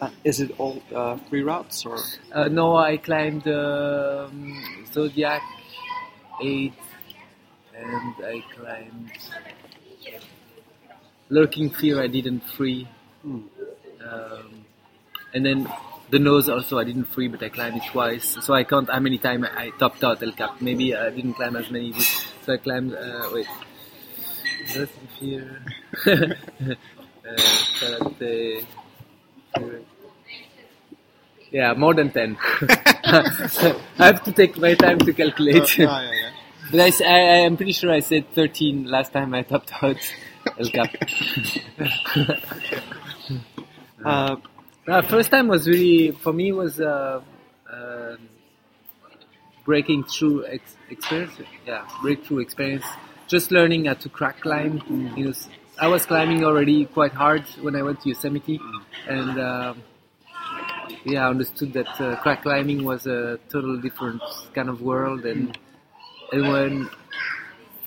Uh, 0.00 0.08
is 0.24 0.40
it 0.40 0.50
all 0.58 0.82
uh, 0.94 1.18
free 1.28 1.42
routes 1.42 1.84
or? 1.84 1.98
uh, 2.32 2.48
no, 2.48 2.74
I 2.74 2.96
climbed 2.96 3.46
um, 3.46 4.84
Zodiac 4.90 5.42
8 6.40 6.72
and 7.76 8.14
I 8.24 8.42
climbed 8.56 9.12
Lurking 11.30 11.70
Fear 11.70 12.02
I 12.02 12.08
didn't 12.08 12.40
free. 12.40 12.88
Hmm. 13.22 13.42
Um, 14.04 14.64
and 15.32 15.46
then 15.46 15.68
the 16.10 16.18
nose 16.18 16.48
also 16.48 16.78
I 16.78 16.84
didn't 16.84 17.04
free, 17.04 17.28
but 17.28 17.42
I 17.42 17.48
climbed 17.48 17.76
it 17.76 17.84
twice. 17.92 18.36
So 18.42 18.52
I 18.52 18.64
count 18.64 18.90
how 18.90 18.98
many 19.00 19.18
times 19.18 19.46
I, 19.56 19.66
I 19.66 19.70
topped 19.78 20.02
out 20.02 20.22
El 20.22 20.32
Cap. 20.32 20.60
Maybe 20.60 20.94
I 20.94 21.10
didn't 21.10 21.34
climb 21.34 21.56
as 21.56 21.70
many. 21.70 21.92
So 22.44 22.54
I 22.54 22.56
climbed. 22.56 22.94
Uh, 22.94 23.30
wait. 23.32 23.46
Lurking 24.76 25.08
Fear. 25.20 25.62
uh, 26.06 27.34
karate. 27.78 28.66
Yeah, 31.52 31.74
more 31.74 31.94
than 31.94 32.10
ten. 32.10 32.36
I 32.64 34.06
have 34.06 34.22
to 34.24 34.32
take 34.32 34.56
my 34.58 34.74
time 34.74 34.98
to 35.00 35.12
calculate. 35.12 35.62
Uh, 35.62 35.82
yeah, 35.82 36.02
yeah, 36.02 36.10
yeah. 36.12 36.30
But 36.70 36.80
I, 36.80 37.04
I, 37.04 37.18
am 37.46 37.56
pretty 37.56 37.72
sure 37.72 37.90
I 37.90 38.00
said 38.00 38.32
13 38.34 38.84
last 38.84 39.12
time 39.12 39.34
I 39.34 39.42
topped 39.42 39.72
out 39.82 39.98
El 40.58 40.68
Cap. 40.70 40.94
Uh, 44.02 44.36
Uh, 44.88 45.02
first 45.02 45.30
time 45.30 45.46
was 45.46 45.68
really 45.68 46.10
for 46.10 46.32
me 46.32 46.50
was 46.50 46.80
uh, 46.80 47.20
um 47.72 48.18
breaking 49.64 50.02
through 50.04 50.44
ex- 50.46 50.76
experience. 50.88 51.34
Yeah, 51.66 51.86
breakthrough 52.02 52.38
experience. 52.38 52.86
Just 53.28 53.52
learning 53.52 53.84
how 53.84 53.94
to 53.94 54.08
crack 54.08 54.40
climb. 54.40 54.82
You 55.16 55.26
know, 55.26 55.32
I 55.78 55.86
was 55.86 56.06
climbing 56.06 56.44
already 56.44 56.86
quite 56.86 57.12
hard 57.12 57.44
when 57.60 57.76
I 57.76 57.82
went 57.82 58.00
to 58.02 58.08
Yosemite, 58.08 58.58
and 59.06 59.38
um, 59.38 59.82
yeah, 61.04 61.26
I 61.26 61.30
understood 61.30 61.72
that 61.74 62.00
uh, 62.00 62.16
crack 62.16 62.42
climbing 62.42 62.84
was 62.84 63.06
a 63.06 63.38
total 63.48 63.76
different 63.80 64.22
kind 64.54 64.68
of 64.68 64.82
world, 64.82 65.24
and 65.24 65.56
and 66.32 66.48
when 66.48 66.90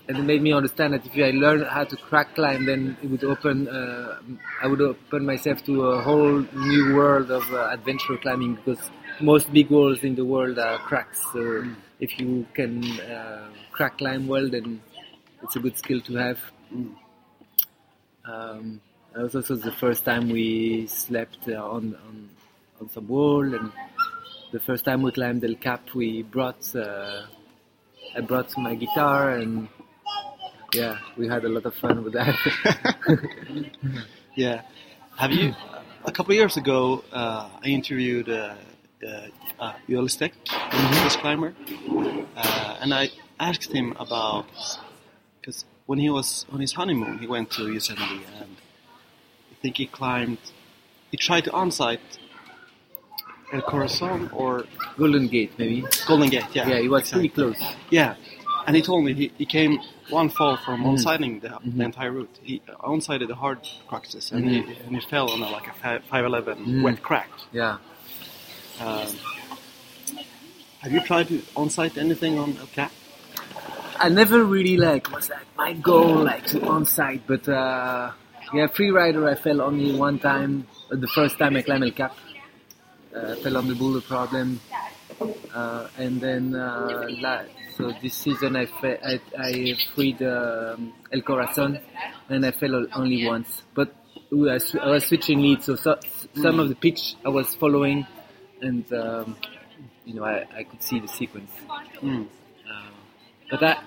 and 0.07 0.17
it 0.17 0.23
made 0.23 0.41
me 0.41 0.51
understand 0.51 0.93
that 0.93 1.05
if 1.05 1.15
I 1.15 1.31
learn 1.31 1.61
how 1.61 1.85
to 1.85 1.95
crack 1.95 2.35
climb, 2.35 2.65
then 2.65 2.97
it 3.01 3.09
would 3.09 3.23
open. 3.23 3.69
Uh, 3.69 4.19
I 4.61 4.67
would 4.67 4.81
open 4.81 5.25
myself 5.25 5.63
to 5.63 5.85
a 5.91 6.01
whole 6.01 6.45
new 6.53 6.95
world 6.95 7.31
of 7.31 7.49
uh, 7.53 7.69
adventure 7.71 8.17
climbing 8.17 8.55
because 8.55 8.89
most 9.21 9.51
big 9.53 9.69
walls 9.69 10.03
in 10.03 10.15
the 10.15 10.25
world 10.25 10.59
are 10.59 10.77
cracks. 10.79 11.21
So 11.31 11.63
if 12.01 12.19
you 12.19 12.45
can 12.53 12.83
uh, 13.01 13.47
crack 13.71 13.97
climb 13.97 14.27
well, 14.27 14.49
then 14.49 14.81
it's 15.41 15.55
a 15.55 15.59
good 15.59 15.77
skill 15.77 16.01
to 16.01 16.15
have. 16.15 16.39
Um, 18.25 18.81
it 19.15 19.21
was 19.21 19.35
also 19.35 19.55
the 19.55 19.71
first 19.71 20.03
time 20.03 20.29
we 20.29 20.87
slept 20.87 21.47
uh, 21.47 21.63
on, 21.63 21.95
on 22.07 22.29
on 22.81 22.89
some 22.89 23.07
wall, 23.07 23.53
and 23.53 23.71
the 24.51 24.59
first 24.59 24.83
time 24.83 25.01
we 25.01 25.11
climbed 25.11 25.43
El 25.45 25.55
Cap, 25.55 25.93
we 25.95 26.23
brought 26.23 26.75
uh, 26.75 27.25
I 28.15 28.21
brought 28.21 28.55
my 28.57 28.75
guitar 28.75 29.31
and 29.31 29.67
yeah, 30.73 30.97
we 31.17 31.27
had 31.27 31.45
a 31.45 31.49
lot 31.49 31.65
of 31.65 31.75
fun 31.75 32.03
with 32.03 32.13
that. 32.13 32.35
Yeah. 34.35 34.63
Have 35.17 35.31
you? 35.31 35.53
A 36.05 36.11
couple 36.11 36.31
of 36.31 36.37
years 36.37 36.57
ago, 36.57 37.03
uh, 37.11 37.49
I 37.63 37.67
interviewed 37.67 38.29
uh, 38.29 38.55
uh, 39.07 39.27
uh, 39.59 39.73
Joel 39.87 40.09
Steck, 40.09 40.33
this 41.03 41.15
climber, 41.17 41.53
uh, 42.35 42.77
and 42.81 42.93
I 42.95 43.11
asked 43.39 43.71
him 43.71 43.95
about 43.99 44.47
because 45.39 45.65
when 45.85 45.99
he 45.99 46.09
was 46.09 46.47
on 46.51 46.61
his 46.61 46.73
honeymoon, 46.73 47.19
he 47.19 47.27
went 47.27 47.51
to 47.51 47.71
Yosemite, 47.71 48.23
and 48.39 48.55
I 49.51 49.55
think 49.61 49.77
he 49.77 49.85
climbed. 49.85 50.39
He 51.11 51.17
tried 51.17 51.43
to 51.43 51.51
onsight 51.51 51.99
El 53.53 53.61
Corazon 53.61 54.29
or 54.33 54.65
Golden 54.97 55.27
Gate, 55.27 55.51
maybe. 55.57 55.83
Golden 56.07 56.29
Gate. 56.29 56.45
Yeah, 56.53 56.67
Yeah, 56.69 56.75
it 56.77 56.89
was 56.89 57.03
exactly. 57.03 57.29
pretty 57.29 57.53
close. 57.53 57.75
Yeah, 57.91 58.15
and 58.65 58.75
he 58.75 58.81
told 58.81 59.05
me 59.05 59.13
he, 59.13 59.31
he 59.37 59.45
came 59.45 59.79
one 60.09 60.29
fall 60.29 60.57
from 60.57 60.81
Mhm. 60.81 60.87
on-sighting 60.87 61.39
the, 61.41 61.49
Mhm. 61.49 61.77
the 61.77 61.83
entire 61.83 62.11
route. 62.11 62.35
He 62.41 62.61
on-sighted 62.79 63.27
the 63.29 63.35
hard 63.35 63.59
cruxes 63.89 64.31
and, 64.31 64.49
he, 64.49 64.57
and 64.85 64.95
he 64.95 65.01
fell 65.07 65.29
on 65.29 65.41
a, 65.41 65.49
like 65.49 65.67
a 65.67 65.73
fi- 65.81 65.99
511 66.09 66.57
Mhm. 66.65 66.81
wet 66.83 67.01
crack. 67.03 67.29
Yeah. 67.51 67.77
Um, 68.81 69.07
have 70.81 70.91
you 70.91 71.01
tried 71.01 71.27
to 71.29 71.41
on-sight 71.55 71.97
anything 71.97 72.39
on 72.39 72.57
El 72.59 72.67
Cap? 72.67 72.91
I 73.99 74.09
never 74.09 74.43
really 74.43 74.77
like 74.77 75.11
was 75.13 75.29
like 75.29 75.45
my 75.55 75.73
goal 75.73 76.15
like 76.31 76.45
to 76.47 76.65
on 76.65 76.85
sight, 76.85 77.21
but 77.27 77.47
uh, 77.47 78.11
yeah, 78.53 78.67
Freerider 78.67 79.29
I 79.31 79.35
fell 79.35 79.61
only 79.61 79.95
one 79.95 80.17
time. 80.19 80.65
The 80.89 81.07
first 81.07 81.37
time 81.37 81.55
I 81.55 81.61
climbed 81.61 81.83
El 81.85 81.91
Cap, 81.91 82.15
uh, 83.15 83.35
fell 83.37 83.57
on 83.57 83.67
the 83.67 83.75
boulder 83.75 84.01
problem, 84.01 84.59
uh, 85.53 85.87
and 85.97 86.19
then 86.21 86.55
uh, 86.55 87.07
la- 87.21 87.43
so 87.77 87.91
this 88.01 88.13
season 88.15 88.55
I 88.55 88.65
fe- 88.65 88.99
I, 89.03 89.19
I 89.37 89.75
freed 89.95 90.21
um, 90.21 90.93
El 91.11 91.21
Corazon, 91.21 91.79
and 92.29 92.45
I 92.45 92.51
fell 92.51 92.85
only 92.95 93.25
once. 93.27 93.63
But 93.73 93.93
we- 94.31 94.49
I, 94.51 94.57
sw- 94.59 94.75
I 94.81 94.89
was 94.89 95.05
switching 95.05 95.39
leads, 95.41 95.65
so, 95.65 95.75
so 95.75 95.97
some 96.35 96.59
of 96.59 96.69
the 96.69 96.75
pitch 96.75 97.15
I 97.25 97.29
was 97.29 97.53
following, 97.55 98.05
and 98.61 98.85
um, 98.93 99.35
you 100.05 100.13
know 100.15 100.23
I, 100.23 100.45
I 100.59 100.63
could 100.63 100.81
see 100.83 100.99
the 100.99 101.07
sequence. 101.07 101.51
Mm. 102.01 102.25
Uh, 102.25 102.89
but 103.51 103.63
I, 103.63 103.77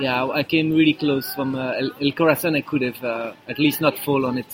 yeah, 0.00 0.26
I 0.26 0.42
came 0.42 0.70
really 0.72 0.94
close 0.94 1.34
from 1.34 1.54
uh, 1.54 1.72
El, 1.72 1.90
El 2.00 2.12
Corazon. 2.12 2.54
I 2.56 2.60
could 2.62 2.82
have 2.82 3.02
uh, 3.02 3.32
at 3.48 3.58
least 3.58 3.80
not 3.80 3.98
fall 3.98 4.26
on 4.26 4.38
it. 4.38 4.46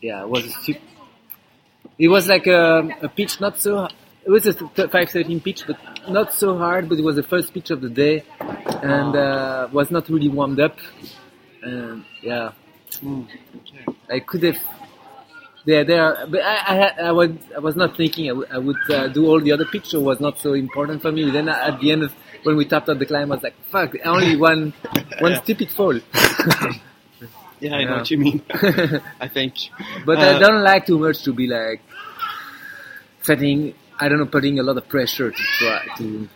Yeah, 0.00 0.22
it 0.22 0.28
was 0.28 0.44
a 0.44 0.50
stu- 0.50 0.76
It 1.98 2.08
was 2.08 2.28
like 2.28 2.46
a, 2.46 2.88
a 3.02 3.08
pitch, 3.08 3.40
not 3.40 3.58
so. 3.58 3.86
It 4.26 4.30
was 4.30 4.46
a 4.46 4.52
th- 4.54 4.90
513 4.90 5.40
pitch, 5.40 5.64
but 5.66 5.76
not 6.08 6.32
so 6.32 6.56
hard. 6.58 6.88
But 6.88 6.98
it 6.98 7.04
was 7.04 7.16
the 7.16 7.22
first 7.22 7.52
pitch 7.54 7.70
of 7.70 7.80
the 7.80 7.90
day, 7.90 8.24
and 8.40 9.14
uh, 9.14 9.68
was 9.72 9.90
not 9.90 10.08
really 10.08 10.28
warmed 10.28 10.60
up. 10.60 10.76
And 11.62 12.04
yeah, 12.22 12.52
Mm. 13.02 13.26
Okay. 13.60 13.84
I 14.08 14.20
could 14.20 14.42
have. 14.44 14.58
Yeah, 15.66 15.82
there, 15.82 16.26
but 16.28 16.42
I, 16.42 16.54
I, 16.54 17.06
I 17.08 17.12
was, 17.12 17.30
I 17.56 17.58
was 17.58 17.74
not 17.74 17.96
thinking 17.96 18.28
I 18.28 18.32
would- 18.32 18.50
I 18.52 18.58
would 18.58 18.90
uh, 18.90 19.08
do 19.08 19.26
all 19.26 19.40
the 19.40 19.50
other 19.50 19.64
picture 19.64 19.98
was 19.98 20.20
not 20.20 20.38
so 20.38 20.52
important 20.52 21.00
for 21.02 21.10
me. 21.10 21.28
Then 21.30 21.48
at 21.48 21.80
the 21.80 21.90
end 21.90 22.02
of 22.04 22.12
when 22.44 22.56
we 22.56 22.66
tapped 22.66 22.88
out 22.90 22.98
the 22.98 23.06
climb, 23.06 23.32
I 23.32 23.34
was 23.36 23.42
like, 23.42 23.56
"Fuck, 23.72 23.94
only 24.04 24.36
one, 24.36 24.74
one 25.20 25.34
stupid 25.42 25.70
fall." 25.70 25.98
Yeah, 27.60 27.76
I 27.76 27.84
know 27.84 27.96
what 27.98 28.10
you 28.10 28.18
mean. 28.18 28.42
I 29.20 29.28
think. 29.28 29.54
but 30.04 30.18
Uh, 30.18 30.36
I 30.36 30.38
don't 30.38 30.62
like 30.62 30.86
too 30.86 30.98
much 30.98 31.22
to 31.24 31.32
be 31.32 31.46
like 31.46 31.80
setting. 33.22 33.74
I 33.98 34.08
don't 34.08 34.18
know, 34.18 34.26
putting 34.26 34.58
a 34.58 34.62
lot 34.62 34.76
of 34.76 34.88
pressure 34.88 35.30
to 35.30 35.42
try 35.58 35.86
to 35.98 36.28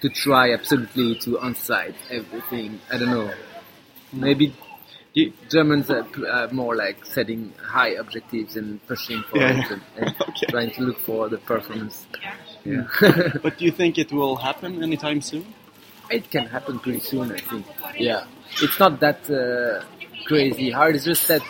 to 0.00 0.08
try 0.08 0.52
absolutely 0.52 1.14
to 1.20 1.30
onsight 1.38 1.94
everything. 2.10 2.80
I 2.90 2.98
don't 2.98 3.10
know. 3.10 3.30
Maybe 4.12 4.54
You- 5.14 5.32
Germans 5.48 5.90
are, 5.90 6.06
more 6.52 6.76
like 6.76 7.04
setting 7.04 7.52
high 7.60 7.90
objectives 8.02 8.56
and 8.56 8.84
pushing 8.86 9.22
for 9.28 9.38
yeah. 9.38 9.50
and, 9.72 9.80
and 9.96 10.14
Okay. 10.28 10.46
trying 10.50 10.70
to 10.72 10.82
look 10.82 10.98
for 11.00 11.28
the 11.28 11.38
performance. 11.38 12.06
Yeah. 12.64 12.86
But 13.42 13.58
do 13.58 13.64
you 13.64 13.72
think 13.72 13.98
it 13.98 14.12
will 14.12 14.36
happen 14.36 14.82
anytime 14.82 15.20
soon? 15.20 15.46
it 16.10 16.30
can 16.30 16.46
happen 16.46 16.78
pretty 16.78 17.00
soon, 17.00 17.30
I 17.32 17.38
think. 17.38 17.66
Yeah. 17.98 18.24
It's 18.62 18.78
not 18.78 19.00
that 19.00 19.30
uh, 19.30 19.84
crazy 20.26 20.70
hard. 20.70 20.96
It's 20.96 21.04
just 21.04 21.28
that, 21.28 21.42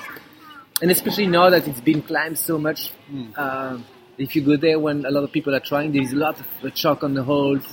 and 0.82 0.90
especially 0.90 1.26
now 1.26 1.50
that 1.50 1.66
it's 1.66 1.80
been 1.80 2.02
climbed 2.02 2.38
so 2.38 2.58
much, 2.58 2.92
uh, 3.36 3.78
if 4.18 4.34
you 4.34 4.42
go 4.42 4.56
there 4.56 4.78
when 4.78 5.06
a 5.06 5.10
lot 5.10 5.24
of 5.24 5.32
people 5.32 5.54
are 5.54 5.60
trying, 5.60 5.92
there's 5.92 6.12
a 6.12 6.16
lot 6.16 6.38
of 6.40 6.74
chalk 6.74 7.02
on 7.04 7.14
the 7.14 7.22
holes, 7.22 7.64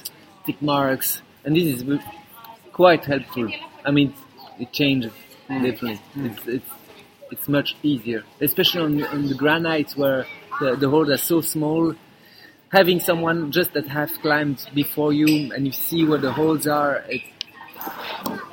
tick 0.45 0.61
marks, 0.61 1.21
and 1.43 1.55
this 1.55 1.81
is 1.81 1.99
quite 2.71 3.03
helpful. 3.05 3.51
I 3.83 3.91
mean, 3.91 4.13
it 4.59 4.71
changes 4.71 5.11
definitely. 5.47 5.99
It's, 6.15 6.47
it's 6.47 6.69
it's 7.31 7.47
much 7.47 7.75
easier, 7.81 8.23
especially 8.39 8.81
on, 8.81 9.03
on 9.05 9.27
the 9.27 9.33
granites 9.33 9.97
where 9.97 10.25
the, 10.61 10.75
the 10.75 10.89
holes 10.89 11.09
are 11.09 11.17
so 11.17 11.41
small. 11.41 11.93
Having 12.69 12.99
someone 12.99 13.51
just 13.51 13.73
that 13.73 13.87
have 13.87 14.11
climbed 14.21 14.63
before 14.73 15.13
you 15.13 15.51
and 15.53 15.65
you 15.65 15.71
see 15.71 16.05
where 16.05 16.19
the 16.19 16.31
holes 16.31 16.67
are, 16.67 17.03
it 17.09 17.21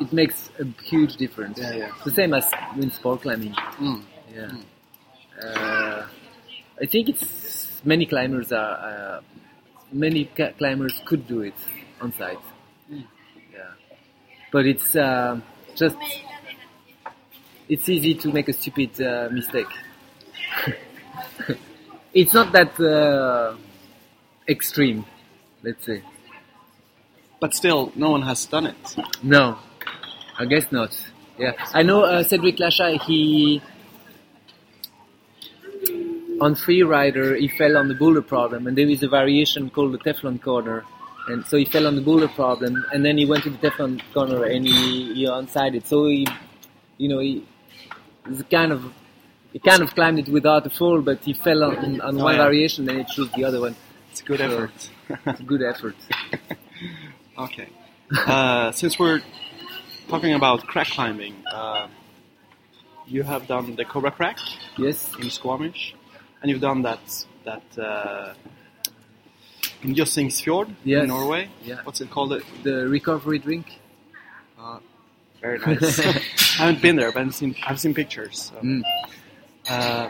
it 0.01 0.13
makes 0.13 0.51
a 0.59 0.65
huge 0.85 1.17
difference. 1.17 1.59
Yeah, 1.59 1.73
yeah. 1.73 1.91
The 2.05 2.11
same 2.11 2.35
as 2.35 2.45
in 2.77 2.91
sport 2.91 3.23
climbing. 3.23 3.53
Mm. 3.53 4.03
Yeah. 4.35 4.51
Uh, 5.43 6.07
I 6.81 6.87
think 6.87 7.09
it's 7.09 7.81
many 7.85 8.07
climbers 8.07 8.53
are 8.53 8.77
uh, 8.77 9.21
many 9.93 10.25
ca- 10.25 10.53
climbers 10.53 11.01
could 11.05 11.27
do 11.27 11.43
it 11.43 11.55
on 12.01 12.13
site. 12.13 12.39
Yeah, 12.89 13.73
but 14.53 14.67
it's 14.67 14.97
uh, 14.97 15.41
just 15.75 15.97
it's 17.69 17.89
easy 17.89 18.15
to 18.15 18.33
make 18.33 18.49
a 18.49 18.53
stupid 18.53 19.01
uh, 19.01 19.29
mistake. 19.31 19.67
it's 22.15 22.35
not 22.35 22.53
that 22.53 22.79
uh, 22.81 23.57
extreme, 24.49 25.05
let's 25.63 25.85
say. 25.87 26.03
But 27.42 27.55
still, 27.55 27.90
no 27.96 28.09
one 28.12 28.22
has 28.22 28.46
done 28.46 28.66
it. 28.66 28.83
No, 29.22 29.59
I 30.38 30.44
guess 30.44 30.70
not. 30.70 30.92
Yeah, 31.37 31.52
I 31.74 31.83
know 31.83 32.05
uh, 32.05 32.22
Cedric 32.22 32.57
Lachat. 32.59 33.02
He 33.02 33.61
on 36.40 36.55
Freerider 36.55 37.37
he 37.38 37.48
fell 37.48 37.76
on 37.76 37.88
the 37.88 37.94
boulder 37.94 38.22
problem, 38.22 38.66
and 38.68 38.78
there 38.78 38.88
is 38.88 39.02
a 39.02 39.09
variation 39.09 39.70
called 39.70 39.92
the 39.92 39.98
Teflon 39.98 40.40
corner, 40.40 40.85
and 41.28 41.44
so 41.46 41.57
he 41.57 41.64
fell 41.64 41.88
on 41.88 41.96
the 41.96 42.02
boulder 42.02 42.28
problem, 42.28 42.85
and 42.92 43.05
then 43.05 43.18
he 43.18 43.26
went 43.26 43.42
to 43.42 43.50
the 43.50 43.59
Teflon 43.59 44.00
corner 44.14 44.44
and 44.44 44.64
he 44.64 45.12
he 45.14 45.26
onsighted. 45.26 45.85
So 45.87 46.07
he, 46.07 46.26
you 46.98 47.09
know, 47.09 47.18
he 47.18 47.44
he's 48.28 48.42
kind 48.50 48.70
of 48.70 48.85
he 49.52 49.59
kind 49.59 49.83
of 49.83 49.94
climbed 49.96 50.20
it 50.20 50.28
without 50.28 50.64
a 50.64 50.70
fall, 50.70 51.00
but 51.02 51.18
he 51.24 51.33
fell 51.35 51.64
on, 51.64 52.00
on 52.02 52.20
Oh, 52.20 52.24
one 52.24 52.37
yeah. 52.37 52.42
variation, 52.44 52.85
then 52.85 52.98
he 53.00 53.05
chose 53.16 53.31
the 53.33 53.44
other 53.44 53.61
one. 53.61 53.74
It's 54.12 54.20
a 54.20 54.24
good 54.24 54.38
So- 54.38 54.44
effort. 54.46 54.90
It's 55.26 55.40
a 55.40 55.42
good 55.52 55.62
effort. 55.62 55.96
okay. 57.44 57.68
Uh, 58.26 58.72
since 58.72 58.98
we're 58.98 59.20
talking 60.09 60.35
about 60.35 60.66
crack 60.66 60.88
climbing, 60.88 61.35
uh, 61.50 61.88
you 63.07 63.22
have 63.22 63.46
done 63.46 63.74
the 63.76 63.85
Cobra 63.85 64.11
Crack 64.11 64.38
Yes. 64.78 65.11
in 65.20 65.31
Squamish, 65.31 65.94
and 66.40 66.50
you've 66.50 66.61
done 66.61 66.83
that 66.83 67.00
that 67.44 67.62
uh, 67.78 68.35
in 69.83 69.94
Jøssingsfjord 69.94 70.74
Yes. 70.85 71.02
in 71.02 71.09
Norway. 71.09 71.48
Yeah. 71.64 71.81
What's 71.85 72.00
it 72.00 72.11
called? 72.11 72.33
It 72.33 72.44
The 72.62 72.87
recovery 72.88 73.38
drink. 73.38 73.66
Uh, 74.59 74.78
very 75.40 75.59
nice. 75.59 75.98
I 76.61 76.66
haven't 76.66 76.83
been 76.83 76.96
there, 76.96 77.11
but 77.12 77.22
I've 77.22 77.35
seen 77.35 77.55
I've 77.66 77.81
seen 77.81 77.94
pictures. 77.94 78.50
So. 78.52 78.61
Mm. 78.61 78.83
Uh, 79.68 80.09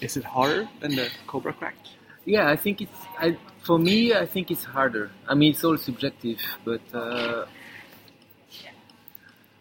is 0.00 0.16
it 0.16 0.24
harder 0.24 0.68
than 0.80 0.96
the 0.96 1.08
Cobra 1.26 1.52
Crack? 1.52 1.76
Yeah, 2.24 2.48
I 2.48 2.56
think 2.56 2.80
it's. 2.80 2.98
I, 3.18 3.36
for 3.64 3.78
me, 3.78 4.14
I 4.14 4.26
think 4.26 4.50
it's 4.50 4.64
harder. 4.64 5.10
I 5.28 5.34
mean, 5.34 5.52
it's 5.52 5.64
all 5.64 5.76
subjective, 5.76 6.38
but 6.64 6.80
uh, 6.94 7.46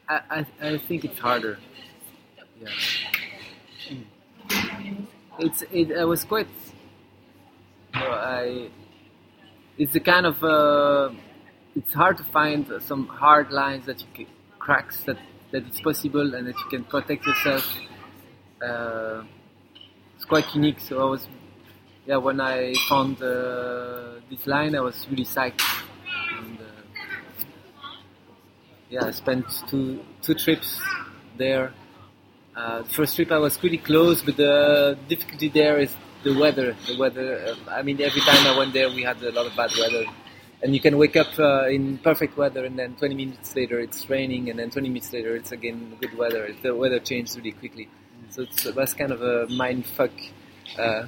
I, 0.07 0.19
I 0.29 0.45
I 0.69 0.77
think 0.77 1.05
it's 1.05 1.19
harder. 1.19 1.57
Yeah. 2.61 2.69
It's. 5.39 5.63
It, 5.71 5.97
I 5.97 6.05
was 6.05 6.23
quite. 6.23 6.47
I. 7.93 8.69
It's 9.77 9.93
the 9.93 9.99
kind 9.99 10.25
of. 10.25 10.43
Uh, 10.43 11.09
it's 11.75 11.93
hard 11.93 12.17
to 12.17 12.23
find 12.23 12.67
some 12.81 13.07
hard 13.07 13.51
lines 13.51 13.85
that 13.85 14.01
you 14.01 14.07
can 14.13 14.27
cracks 14.59 15.03
that 15.05 15.17
that 15.51 15.65
it's 15.65 15.81
possible 15.81 16.35
and 16.35 16.47
that 16.47 16.55
you 16.57 16.69
can 16.69 16.83
protect 16.83 17.25
yourself. 17.25 17.65
Uh, 18.61 19.23
it's 20.15 20.25
quite 20.25 20.45
unique. 20.53 20.79
So 20.79 21.01
I 21.01 21.09
was 21.09 21.27
yeah, 22.11 22.17
when 22.17 22.41
I 22.41 22.73
found 22.89 23.19
this 24.29 24.45
line, 24.45 24.75
I 24.75 24.81
was 24.81 25.07
really 25.09 25.23
psyched. 25.23 25.63
And, 26.37 26.57
uh, 26.59 26.65
yeah, 28.89 29.05
I 29.05 29.11
spent 29.11 29.45
two 29.69 30.03
two 30.21 30.35
trips 30.43 30.69
there. 31.37 31.71
Uh, 32.53 32.83
first 32.97 33.15
trip 33.15 33.31
I 33.31 33.37
was 33.37 33.57
pretty 33.57 33.77
close, 33.77 34.21
but 34.21 34.35
the 34.35 34.97
difficulty 35.07 35.47
there 35.47 35.77
is 35.85 35.91
the 36.25 36.33
weather. 36.37 36.75
The 36.85 36.97
weather. 36.97 37.27
Uh, 37.47 37.79
I 37.79 37.81
mean, 37.81 38.01
every 38.01 38.23
time 38.29 38.43
I 38.45 38.57
went 38.57 38.73
there, 38.73 38.89
we 38.89 39.03
had 39.03 39.23
a 39.23 39.31
lot 39.31 39.45
of 39.45 39.55
bad 39.55 39.71
weather, 39.79 40.03
and 40.61 40.75
you 40.75 40.81
can 40.81 40.97
wake 40.97 41.15
up 41.15 41.31
uh, 41.39 41.75
in 41.77 41.97
perfect 42.09 42.35
weather, 42.35 42.65
and 42.65 42.77
then 42.77 42.95
20 42.95 43.15
minutes 43.15 43.55
later 43.55 43.79
it's 43.79 44.09
raining, 44.09 44.49
and 44.49 44.59
then 44.59 44.69
20 44.69 44.89
minutes 44.89 45.13
later 45.13 45.33
it's 45.37 45.53
again 45.53 45.95
good 46.01 46.13
weather. 46.17 46.43
The 46.61 46.75
weather 46.75 46.99
changes 46.99 47.37
really 47.37 47.53
quickly, 47.53 47.87
so 48.29 48.43
that's 48.77 48.93
kind 48.93 49.13
of 49.13 49.21
a 49.21 49.47
mind 49.47 49.85
fuck. 49.85 50.11
Uh, 50.77 51.05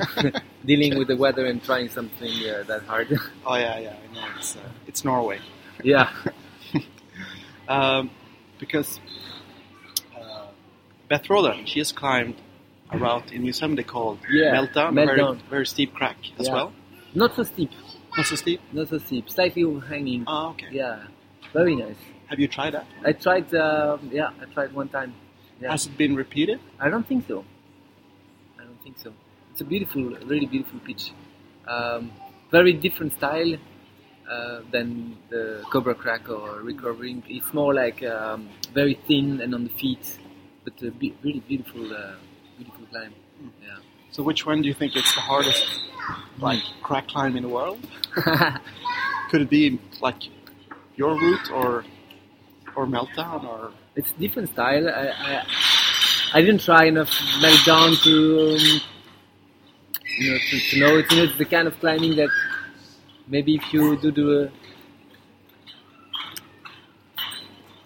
dealing 0.65 0.97
with 0.97 1.08
the 1.08 1.15
weather 1.17 1.45
and 1.45 1.63
trying 1.63 1.89
something 1.89 2.30
uh, 2.49 2.63
that 2.67 2.84
hard. 2.84 3.08
Oh 3.45 3.56
yeah, 3.56 3.80
yeah, 3.80 3.95
I 4.04 4.13
know. 4.13 4.28
It's 4.38 4.56
uh, 4.56 4.60
it's 4.88 5.04
Norway. 5.06 5.39
yeah, 5.84 6.10
Um, 7.67 8.10
because 8.60 8.99
uh, 10.19 10.47
Beth 11.10 11.23
Rodden, 11.30 11.65
she 11.65 11.80
has 11.80 11.91
climbed 11.91 12.36
a 12.91 12.97
route 12.97 13.32
in 13.32 13.45
Yosemite 13.45 13.84
called 13.84 14.19
Yeah, 14.30 14.56
Meltdown, 14.56 14.93
Meltdown. 14.93 15.36
Very, 15.38 15.49
very 15.49 15.65
steep 15.65 15.93
crack 15.93 16.17
as 16.39 16.47
Yeah. 16.47 16.54
well. 16.56 16.73
not 17.15 17.36
so 17.36 17.43
steep, 17.43 17.71
Not 18.17 18.26
so 18.26 18.36
steep. 18.36 18.60
not 18.73 18.89
so 18.89 18.97
steep, 18.97 19.30
slightly 19.30 19.63
overhanging. 19.63 20.26
Oh, 20.28 20.49
okay. 20.52 20.67
Yeah, 20.71 21.04
very 21.54 21.76
nice. 21.76 21.95
Have 22.28 22.39
you 22.39 22.47
tried 22.47 22.73
that? 22.73 22.86
I 23.06 23.13
tried. 23.13 23.54
Uh, 23.54 23.97
yeah, 24.12 24.32
I 24.41 24.45
tried 24.54 24.73
one 24.73 24.89
time. 24.89 25.13
Yeah. 25.62 25.71
Has 25.71 25.86
it 25.86 25.97
been 25.97 26.15
repeated? 26.15 26.60
I 26.80 26.89
don't 26.89 27.08
think 27.08 27.28
so. 27.28 27.45
I 28.60 28.63
don't 28.63 28.82
think 28.84 28.97
so. 28.97 29.13
It's 29.53 29.61
a 29.61 29.65
beautiful, 29.65 30.01
really 30.25 30.47
beautiful 30.47 30.79
pitch. 30.79 31.11
Um, 31.67 32.11
very 32.49 32.73
different 32.73 33.13
style 33.13 33.53
uh, 34.27 34.61
than 34.71 35.15
the 35.29 35.63
Cobra 35.71 35.93
Crack 35.93 36.27
or 36.27 36.61
recovering. 36.61 37.21
It's 37.27 37.53
more 37.53 37.71
like 37.71 38.01
um, 38.01 38.49
very 38.73 38.95
thin 39.07 39.41
and 39.41 39.53
on 39.53 39.65
the 39.65 39.69
feet, 39.69 40.17
but 40.63 40.73
a 40.81 40.89
be- 40.89 41.15
really 41.23 41.41
beautiful, 41.41 41.85
uh, 41.93 42.15
beautiful 42.57 42.87
climb. 42.87 43.13
Yeah. 43.61 43.77
So 44.09 44.23
which 44.23 44.43
one 44.43 44.63
do 44.63 44.67
you 44.67 44.73
think 44.73 44.95
is 44.95 45.03
the 45.13 45.21
hardest 45.21 45.83
like 46.39 46.63
crack 46.81 47.07
climb 47.09 47.37
in 47.37 47.43
the 47.43 47.49
world? 47.49 47.77
Could 49.29 49.43
it 49.43 49.51
be 49.51 49.79
like 50.01 50.23
your 50.95 51.13
route 51.13 51.51
or 51.51 51.85
or 52.75 52.87
Meltdown 52.87 53.43
or 53.43 53.71
it's 53.95 54.11
different 54.13 54.49
style. 54.49 54.89
I, 54.89 55.11
I, 55.15 55.43
I 56.33 56.41
didn't 56.41 56.61
try 56.61 56.85
enough 56.85 57.11
meltdown 57.39 58.01
to 58.03 58.55
um, 58.55 58.92
you 60.19 60.32
know 60.32 60.38
to, 60.38 60.60
to 60.60 60.80
know 60.80 60.97
it. 60.97 61.12
You 61.12 61.17
know, 61.17 61.23
it's 61.23 61.38
the 61.38 61.45
kind 61.45 61.67
of 61.67 61.80
climbing 61.80 62.15
that 62.17 62.30
maybe 63.28 63.56
if 63.56 63.73
you 63.73 63.97
do 63.97 64.12
the 64.12 64.52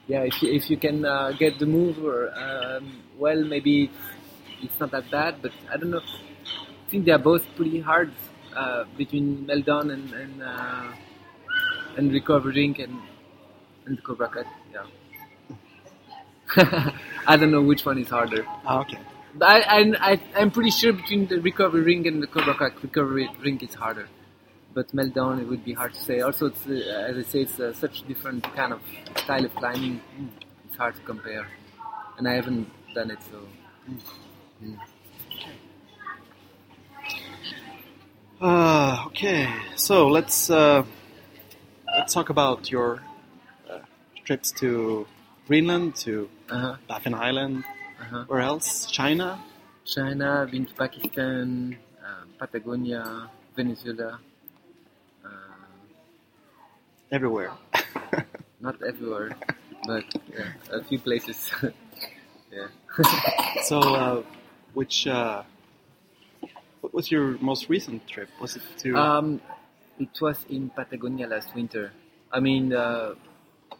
yeah, 0.08 0.22
if 0.22 0.42
you, 0.42 0.52
if 0.54 0.70
you 0.70 0.78
can 0.78 1.06
uh, 1.06 1.34
get 1.34 1.60
the 1.60 1.66
move 1.66 2.04
or 2.04 2.32
um, 2.38 3.02
well, 3.18 3.44
maybe 3.44 3.92
it's, 4.62 4.80
not 4.80 4.92
that 4.92 5.12
bad. 5.12 5.42
But 5.42 5.52
I 5.72 5.78
don't 5.78 5.92
know. 5.92 6.00
I 6.00 6.90
think 6.90 7.06
they 7.06 7.12
are 7.12 7.20
both 7.20 7.44
pretty 7.56 7.82
hard 7.82 8.12
uh, 8.56 8.86
between 8.98 9.46
meltdown 9.46 9.94
and 9.94 10.13
and, 10.13 10.44
uh, 10.44 10.92
and 11.98 12.12
recovering 12.13 12.82
and 12.82 13.00
and 13.86 13.98
the 13.98 14.02
Cobra 14.02 14.30
Crack. 14.30 14.48
Yeah. 14.74 14.86
I 17.28 17.36
don't 17.36 17.52
know 17.52 17.62
which 17.62 17.86
one 17.86 17.98
is 17.98 18.10
harder. 18.10 18.46
Ah, 18.66 18.80
okay. 18.82 19.00
But 19.36 19.50
I, 19.50 19.60
I, 19.60 20.12
I, 20.12 20.20
I'm 20.36 20.52
pretty 20.52 20.72
sure 20.72 20.94
between 20.94 21.28
the 21.28 21.40
recovery 21.42 21.84
drink 21.84 22.08
and 22.08 22.24
the 22.24 22.28
Cobra 22.28 22.54
Crack, 22.56 22.82
recovery 22.82 23.30
drink 23.42 23.63
is 23.63 23.74
harder. 23.76 24.08
But 24.74 24.90
meltdown, 24.90 25.42
it 25.42 25.48
would 25.48 25.63
be 25.66 25.74
hard 25.74 25.94
to 25.94 26.00
say. 26.00 26.22
Also, 26.22 26.48
it's, 26.48 26.66
uh, 26.68 27.06
as 27.10 27.18
I 27.18 27.24
say, 27.24 27.42
it's 27.42 27.60
uh, 27.60 27.74
such 27.74 28.08
different 28.08 28.44
kind 28.56 28.74
of 28.74 28.82
style 29.16 29.46
of 29.46 29.54
climbing. 29.56 30.02
It's 30.68 30.78
hard 30.78 30.96
to 30.96 31.02
compare. 31.02 31.48
And 32.18 32.28
I 32.28 32.34
haven't 32.34 32.70
done 32.94 33.12
it, 33.12 33.20
so. 33.30 33.38
Uh, 38.40 39.04
okay, 39.08 39.52
so 39.76 40.08
let's 40.08 40.50
uh, 40.50 40.84
let's 41.98 42.13
talk 42.13 42.30
about 42.30 42.70
your 42.70 43.02
uh, 43.70 43.80
trips 44.26 44.52
to 44.52 45.08
Greenland, 45.48 45.96
to 45.96 46.30
Uh-huh, 46.50 46.78
Baffin 46.88 47.13
Island, 47.13 47.66
uh-huh. 48.01 48.23
where 48.27 48.41
else? 48.41 48.86
China. 48.86 49.43
China, 49.86 50.47
been 50.49 50.65
to 50.65 50.73
Pakistan, 50.73 51.77
um, 52.05 52.29
Patagonia, 52.38 53.29
Venezuela. 53.55 54.19
Uh, 55.23 55.29
Everywhere. 57.12 57.51
not 58.60 58.75
everywhere, 58.83 59.36
but 59.86 60.03
yeah, 60.33 60.51
a 60.71 60.83
few 60.83 60.99
places. 60.99 61.49
yeah. 62.51 62.67
so, 63.63 63.79
uh, 63.79 64.23
which 64.73 65.07
uh, 65.07 65.43
what 66.81 66.93
was 66.93 67.12
your 67.12 67.38
most 67.39 67.69
recent 67.69 68.07
trip? 68.07 68.29
Was 68.41 68.55
it 68.55 68.63
to? 68.79 68.95
Um, 68.95 69.41
it 69.99 70.10
was 70.21 70.45
in 70.49 70.69
Patagonia 70.69 71.27
last 71.27 71.53
winter. 71.55 71.91
I 72.31 72.39
mean, 72.39 72.73
uh, 72.73 73.15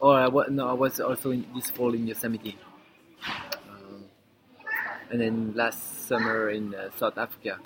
or 0.00 0.14
I 0.14 0.28
was, 0.28 0.46
no, 0.50 0.68
I 0.68 0.72
was 0.72 1.00
also 1.00 1.30
in 1.30 1.46
this 1.54 1.70
fall 1.70 1.94
in 1.94 2.06
Yosemite, 2.06 2.56
and 5.10 5.20
then 5.20 5.52
last 5.54 6.06
summer 6.08 6.50
in 6.50 6.74
uh, 6.74 6.90
South 6.96 7.18
Africa. 7.18 7.58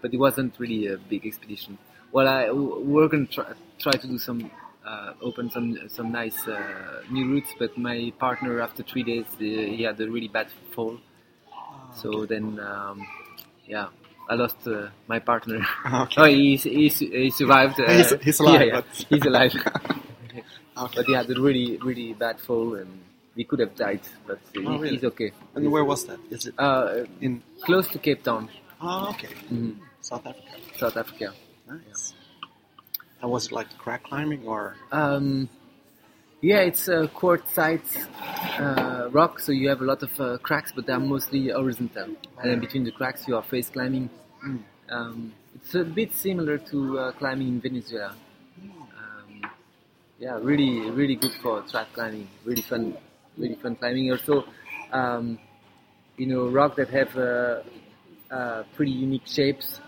But 0.00 0.12
it 0.12 0.18
wasn't 0.18 0.58
really 0.58 0.88
a 0.88 0.96
big 0.98 1.24
expedition. 1.26 1.78
Well, 2.12 2.28
I 2.28 2.50
we're 2.50 3.08
going 3.08 3.26
to 3.28 3.32
try, 3.32 3.52
try 3.78 3.92
to 3.92 4.06
do 4.06 4.18
some 4.18 4.50
uh, 4.84 5.12
open 5.22 5.50
some 5.50 5.78
some 5.88 6.10
nice 6.12 6.46
uh, 6.48 7.02
new 7.10 7.26
routes, 7.32 7.54
but 7.58 7.76
my 7.78 8.12
partner 8.18 8.60
after 8.60 8.82
three 8.82 9.02
days 9.04 9.26
uh, 9.34 9.38
he 9.76 9.82
had 9.82 10.00
a 10.00 10.10
really 10.10 10.28
bad 10.28 10.48
fall. 10.74 10.98
So 11.94 12.26
then, 12.26 12.58
um, 12.60 13.06
yeah, 13.66 13.88
I 14.28 14.34
lost 14.34 14.66
uh, 14.66 14.88
my 15.08 15.18
partner. 15.18 15.60
Okay. 15.86 16.14
oh, 16.20 16.24
he, 16.24 16.56
he, 16.56 16.88
he 16.88 17.30
survived. 17.30 17.78
Uh, 17.80 17.90
He's- 17.90 18.14
he's 18.22 18.40
alive, 18.40 18.60
Yeah, 18.60 18.66
yeah, 18.66 18.80
but- 18.80 19.06
he's 19.08 19.26
alive. 19.26 19.52
Okay. 19.54 20.42
But 20.96 21.04
he 21.04 21.12
had 21.12 21.28
a 21.30 21.38
really, 21.40 21.76
really 21.82 22.14
bad 22.14 22.40
fall, 22.40 22.74
and 22.76 22.90
we 23.36 23.44
could 23.44 23.60
have 23.60 23.74
died, 23.74 24.00
but 24.26 24.38
uh, 24.56 24.60
Oh, 24.66 24.78
really? 24.78 24.90
he's 24.96 25.04
okay. 25.04 25.32
And 25.54 25.70
where 25.72 25.84
was 25.84 26.04
that? 26.06 26.18
Is 26.30 26.46
it 26.46 26.54
Uh, 26.58 27.04
in? 27.20 27.42
close 27.64 27.88
to 27.88 27.98
Cape 27.98 28.22
Town, 28.22 28.48
Oh, 28.80 29.10
okay. 29.10 29.28
Mhm. 29.50 29.76
South 30.00 30.26
Africa. 30.26 30.52
South 30.76 30.96
Africa. 30.96 31.32
Nice. 31.68 32.14
And 33.20 33.30
was 33.30 33.46
it 33.46 33.52
like 33.52 33.68
crack 33.78 34.02
climbing 34.04 34.42
or? 34.46 34.74
Um, 34.90 35.48
yeah, 36.40 36.58
it's 36.70 36.88
a 36.88 37.06
quartzite 37.18 37.86
uh, 38.58 39.08
rock, 39.12 39.38
so 39.38 39.52
you 39.52 39.68
have 39.68 39.80
a 39.80 39.84
lot 39.84 40.02
of 40.02 40.10
uh, 40.20 40.38
cracks, 40.38 40.72
but 40.74 40.86
they're 40.86 40.98
mostly 40.98 41.50
horizontal. 41.50 42.08
And 42.38 42.50
then 42.50 42.58
between 42.60 42.82
the 42.84 42.90
cracks, 42.90 43.28
you 43.28 43.36
are 43.36 43.42
face 43.44 43.70
climbing. 43.70 44.10
Mm. 44.44 44.58
Um, 44.90 45.32
it's 45.54 45.74
a 45.76 45.84
bit 45.84 46.12
similar 46.14 46.58
to 46.58 46.98
uh, 46.98 47.12
climbing 47.12 47.46
in 47.48 47.60
Venezuela. 47.60 48.16
Um, 48.60 49.42
yeah, 50.18 50.36
really, 50.42 50.90
really 50.90 51.14
good 51.14 51.32
for 51.40 51.62
track 51.62 51.92
climbing. 51.94 52.26
Really 52.44 52.62
fun, 52.62 52.96
really 53.36 53.54
fun 53.56 53.76
climbing. 53.76 54.10
Also, 54.10 54.44
um, 54.92 55.38
you 56.16 56.26
know, 56.26 56.48
rocks 56.48 56.76
that 56.76 56.90
have 56.90 57.16
uh, 57.16 57.62
uh, 58.30 58.62
pretty 58.74 58.92
unique 58.92 59.26
shapes, 59.26 59.80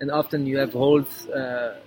and 0.00 0.10
often 0.10 0.46
you 0.46 0.58
have 0.58 0.72
holes 0.72 1.26
uh, 1.28 1.80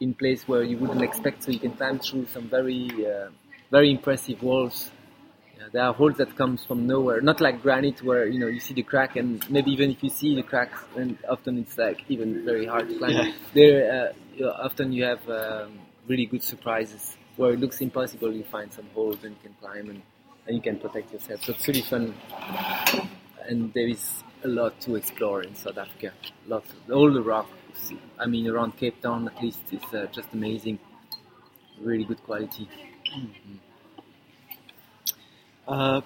in 0.00 0.14
place 0.14 0.46
where 0.46 0.62
you 0.62 0.76
wouldn't 0.78 1.02
expect, 1.02 1.44
so 1.44 1.50
you 1.50 1.58
can 1.58 1.72
climb 1.72 1.98
through 1.98 2.26
some 2.26 2.48
very, 2.48 2.90
uh, 3.06 3.28
very 3.70 3.90
impressive 3.90 4.42
walls. 4.42 4.90
Yeah, 5.58 5.68
there 5.72 5.82
are 5.82 5.92
holes 5.92 6.16
that 6.18 6.36
comes 6.36 6.64
from 6.64 6.86
nowhere, 6.86 7.20
not 7.20 7.40
like 7.40 7.62
granite 7.62 8.02
where 8.02 8.26
you 8.26 8.38
know 8.38 8.46
you 8.46 8.60
see 8.60 8.74
the 8.74 8.82
crack, 8.82 9.16
and 9.16 9.48
maybe 9.50 9.70
even 9.72 9.90
if 9.90 10.02
you 10.02 10.10
see 10.10 10.36
the 10.36 10.42
cracks, 10.42 10.80
and 10.96 11.18
often 11.28 11.58
it's 11.58 11.76
like 11.76 12.04
even 12.08 12.44
very 12.44 12.66
hard 12.66 12.88
to 12.88 12.98
climb. 12.98 13.12
Yeah. 13.12 13.32
There, 13.54 14.14
uh, 14.40 14.46
often 14.62 14.92
you 14.92 15.04
have 15.04 15.28
um, 15.28 15.78
really 16.06 16.26
good 16.26 16.42
surprises 16.42 17.16
where 17.36 17.52
it 17.54 17.60
looks 17.60 17.80
impossible. 17.80 18.32
You 18.32 18.44
find 18.44 18.72
some 18.72 18.86
holes 18.94 19.22
and 19.24 19.34
you 19.36 19.42
can 19.42 19.54
climb 19.60 19.90
and, 19.90 20.02
and 20.48 20.56
you 20.56 20.62
can 20.62 20.78
protect 20.78 21.12
yourself. 21.12 21.44
So 21.44 21.52
it's 21.52 21.68
really 21.68 21.82
fun, 21.82 22.14
and 23.46 23.72
there 23.74 23.86
is 23.86 24.24
a 24.42 24.48
lot 24.48 24.80
to 24.80 24.96
explore 24.96 25.42
in 25.42 25.54
South 25.54 25.76
Africa. 25.76 26.12
Lots, 26.46 26.70
of, 26.72 26.90
all 26.90 27.12
the 27.12 27.22
rocks. 27.22 27.92
I 28.18 28.26
mean, 28.26 28.48
around 28.48 28.76
Cape 28.78 29.00
Town 29.02 29.28
at 29.28 29.42
least 29.42 29.60
is 29.70 29.82
uh, 29.94 30.06
just 30.10 30.28
amazing. 30.32 30.78
Really 31.80 32.04
good 32.04 32.22
quality. 32.24 32.68
Uh, 35.66 36.00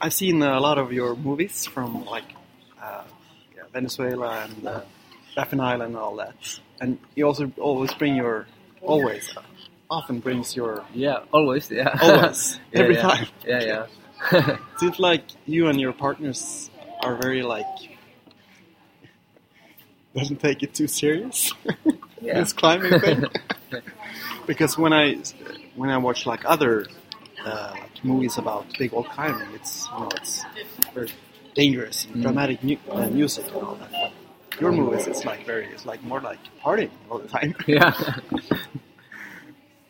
I've 0.00 0.14
seen 0.14 0.42
a 0.42 0.58
lot 0.58 0.78
of 0.78 0.92
your 0.92 1.14
movies 1.14 1.66
from 1.66 2.06
like 2.06 2.32
uh, 2.82 3.04
yeah, 3.54 3.64
Venezuela 3.70 4.44
and 4.44 4.66
uh, 4.66 4.80
Baffin 5.36 5.60
Island 5.60 5.94
and 5.94 5.96
all 5.96 6.16
that, 6.16 6.36
and 6.80 6.98
you 7.14 7.26
also 7.26 7.52
always 7.58 7.92
bring 7.94 8.16
your 8.16 8.46
always 8.80 9.36
often 9.90 10.20
brings 10.20 10.54
your. 10.56 10.84
Yeah, 10.94 11.20
always. 11.32 11.70
Yeah, 11.70 11.96
Always. 12.02 12.58
Yeah, 12.72 12.80
Every 12.80 12.94
yeah. 12.96 13.02
time. 13.02 13.26
Yeah, 13.46 13.86
yeah. 14.32 14.56
Seems 14.78 14.98
like 14.98 15.22
you 15.46 15.68
and 15.68 15.80
your 15.80 15.92
partners 15.92 16.70
are 17.02 17.16
very 17.16 17.42
like 17.42 17.66
doesn't 20.14 20.40
take 20.40 20.62
it 20.62 20.74
too 20.74 20.86
serious. 20.88 21.52
Yeah. 22.20 22.40
this 22.40 22.52
climbing 22.52 22.98
thing. 22.98 23.26
because 24.44 24.76
when 24.76 24.92
I 24.92 25.18
when 25.76 25.88
I 25.88 25.98
watch 25.98 26.26
like 26.26 26.42
other 26.44 26.88
uh, 27.46 27.70
like 27.80 28.04
movies 28.04 28.38
about 28.38 28.66
big 28.76 28.90
wall 28.90 29.04
climbing, 29.04 29.46
it's 29.54 29.86
you 29.92 30.00
know 30.00 30.08
it's 30.16 30.42
very 30.92 31.10
dangerous 31.54 32.06
and 32.06 32.16
Mm. 32.16 32.22
dramatic 32.22 32.64
mu- 32.64 32.76
uh, 32.90 33.06
music 33.08 33.46
and 33.46 33.62
all 33.62 33.76
that. 33.76 33.92
But 33.92 34.60
your 34.60 34.72
movies, 34.72 35.06
it's 35.06 35.24
like 35.24 35.46
very 35.46 35.66
it's 35.66 35.86
like 35.86 36.02
more 36.02 36.20
like 36.20 36.40
partying 36.60 36.90
all 37.08 37.18
the 37.20 37.28
time. 37.28 37.54
yeah. 37.68 37.92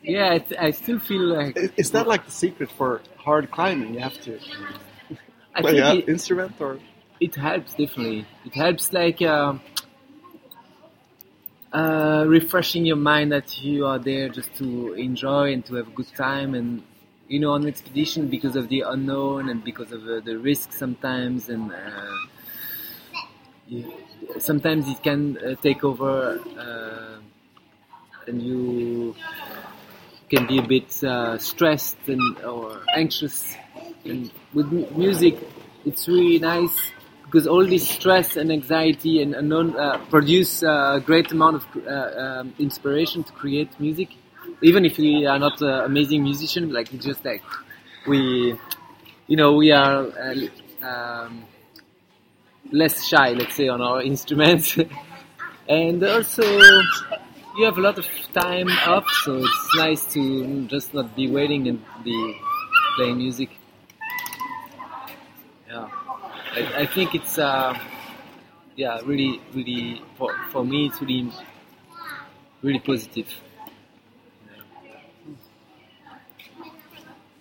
Yeah, 0.08 0.32
I, 0.32 0.38
th- 0.38 0.60
I 0.60 0.70
still 0.72 0.98
feel 0.98 1.22
like 1.22 1.56
Is 1.76 1.90
that 1.92 2.06
like 2.08 2.24
the 2.24 2.32
secret 2.32 2.70
for 2.72 3.02
hard 3.16 3.50
climbing? 3.50 3.94
You 3.94 4.00
have 4.00 4.20
to 4.22 4.40
I 5.54 5.60
play 5.60 5.72
think 5.72 5.84
an 5.84 5.98
it, 5.98 6.08
instrument 6.08 6.54
or 6.60 6.78
it 7.20 7.34
helps 7.34 7.74
definitely. 7.74 8.26
It 8.46 8.54
helps 8.54 8.92
like 8.92 9.20
um, 9.22 9.60
uh, 11.72 12.24
refreshing 12.26 12.86
your 12.86 12.96
mind 12.96 13.32
that 13.32 13.58
you 13.62 13.86
are 13.86 13.98
there 13.98 14.28
just 14.28 14.54
to 14.56 14.94
enjoy 14.94 15.52
and 15.52 15.64
to 15.66 15.74
have 15.74 15.88
a 15.88 15.90
good 15.90 16.08
time 16.16 16.54
and 16.54 16.82
you 17.28 17.38
know 17.38 17.52
on 17.52 17.66
expedition 17.66 18.28
because 18.28 18.56
of 18.56 18.68
the 18.70 18.80
unknown 18.80 19.50
and 19.50 19.62
because 19.62 19.92
of 19.92 20.02
uh, 20.08 20.20
the 20.20 20.38
risk 20.38 20.72
sometimes 20.72 21.50
and 21.50 21.70
uh, 21.72 22.16
you, 23.66 23.92
sometimes 24.38 24.88
it 24.88 25.02
can 25.02 25.36
uh, 25.38 25.54
take 25.56 25.84
over 25.84 26.40
uh, 26.58 27.20
and 28.26 28.42
you 28.42 29.14
can 30.28 30.46
be 30.46 30.58
a 30.58 30.62
bit 30.62 31.02
uh, 31.04 31.38
stressed 31.38 31.96
and 32.06 32.38
or 32.44 32.80
anxious. 32.94 33.54
And 34.04 34.30
with 34.54 34.70
mu- 34.72 34.90
music 34.96 35.36
it's 35.84 36.08
really 36.08 36.38
nice 36.38 36.92
because 37.24 37.46
all 37.46 37.66
this 37.66 37.88
stress 37.88 38.36
and 38.36 38.50
anxiety 38.50 39.22
and 39.22 39.34
unknown 39.34 39.76
uh, 39.76 39.98
produce 40.10 40.62
a 40.62 41.02
great 41.04 41.30
amount 41.32 41.56
of 41.56 41.64
uh, 41.86 41.90
um, 41.90 42.54
inspiration 42.58 43.22
to 43.24 43.32
create 43.32 43.68
music. 43.80 44.08
Even 44.62 44.84
if 44.84 44.98
we 44.98 45.26
are 45.26 45.38
not 45.38 45.60
amazing 45.62 46.22
musicians 46.22 46.72
like 46.72 46.92
it's 46.92 47.04
just 47.04 47.24
like 47.24 47.42
we 48.06 48.56
you 49.26 49.36
know 49.36 49.54
we 49.54 49.70
are 49.72 50.06
um, 50.82 51.44
less 52.72 53.06
shy 53.06 53.30
let's 53.32 53.54
say 53.54 53.68
on 53.68 53.80
our 53.80 54.02
instruments. 54.12 54.78
And 55.68 56.02
also 56.02 56.42
you 57.58 57.64
have 57.64 57.76
a 57.76 57.80
lot 57.80 57.98
of 57.98 58.06
time 58.32 58.68
off 58.86 59.06
so 59.24 59.36
it's 59.36 59.76
nice 59.76 60.06
to 60.12 60.64
just 60.68 60.94
not 60.94 61.14
be 61.16 61.28
waiting 61.28 61.66
and 61.68 61.82
be 62.04 62.40
playing 62.96 63.18
music 63.18 63.50
yeah 65.68 65.88
I, 66.52 66.82
I 66.82 66.86
think 66.86 67.14
it's 67.14 67.36
uh, 67.36 67.76
yeah 68.76 69.00
really 69.04 69.40
really 69.54 70.02
for, 70.16 70.32
for 70.52 70.64
me 70.64 70.86
it's 70.86 71.00
really 71.00 71.32
really 72.62 72.80
positive 72.80 73.28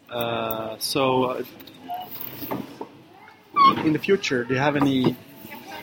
uh, 0.10 0.75
so. 0.80 1.25
Uh, 1.25 1.43
in 3.84 3.93
the 3.93 3.99
future, 3.99 4.43
do 4.43 4.53
you 4.53 4.60
have 4.60 4.75
any 4.75 5.15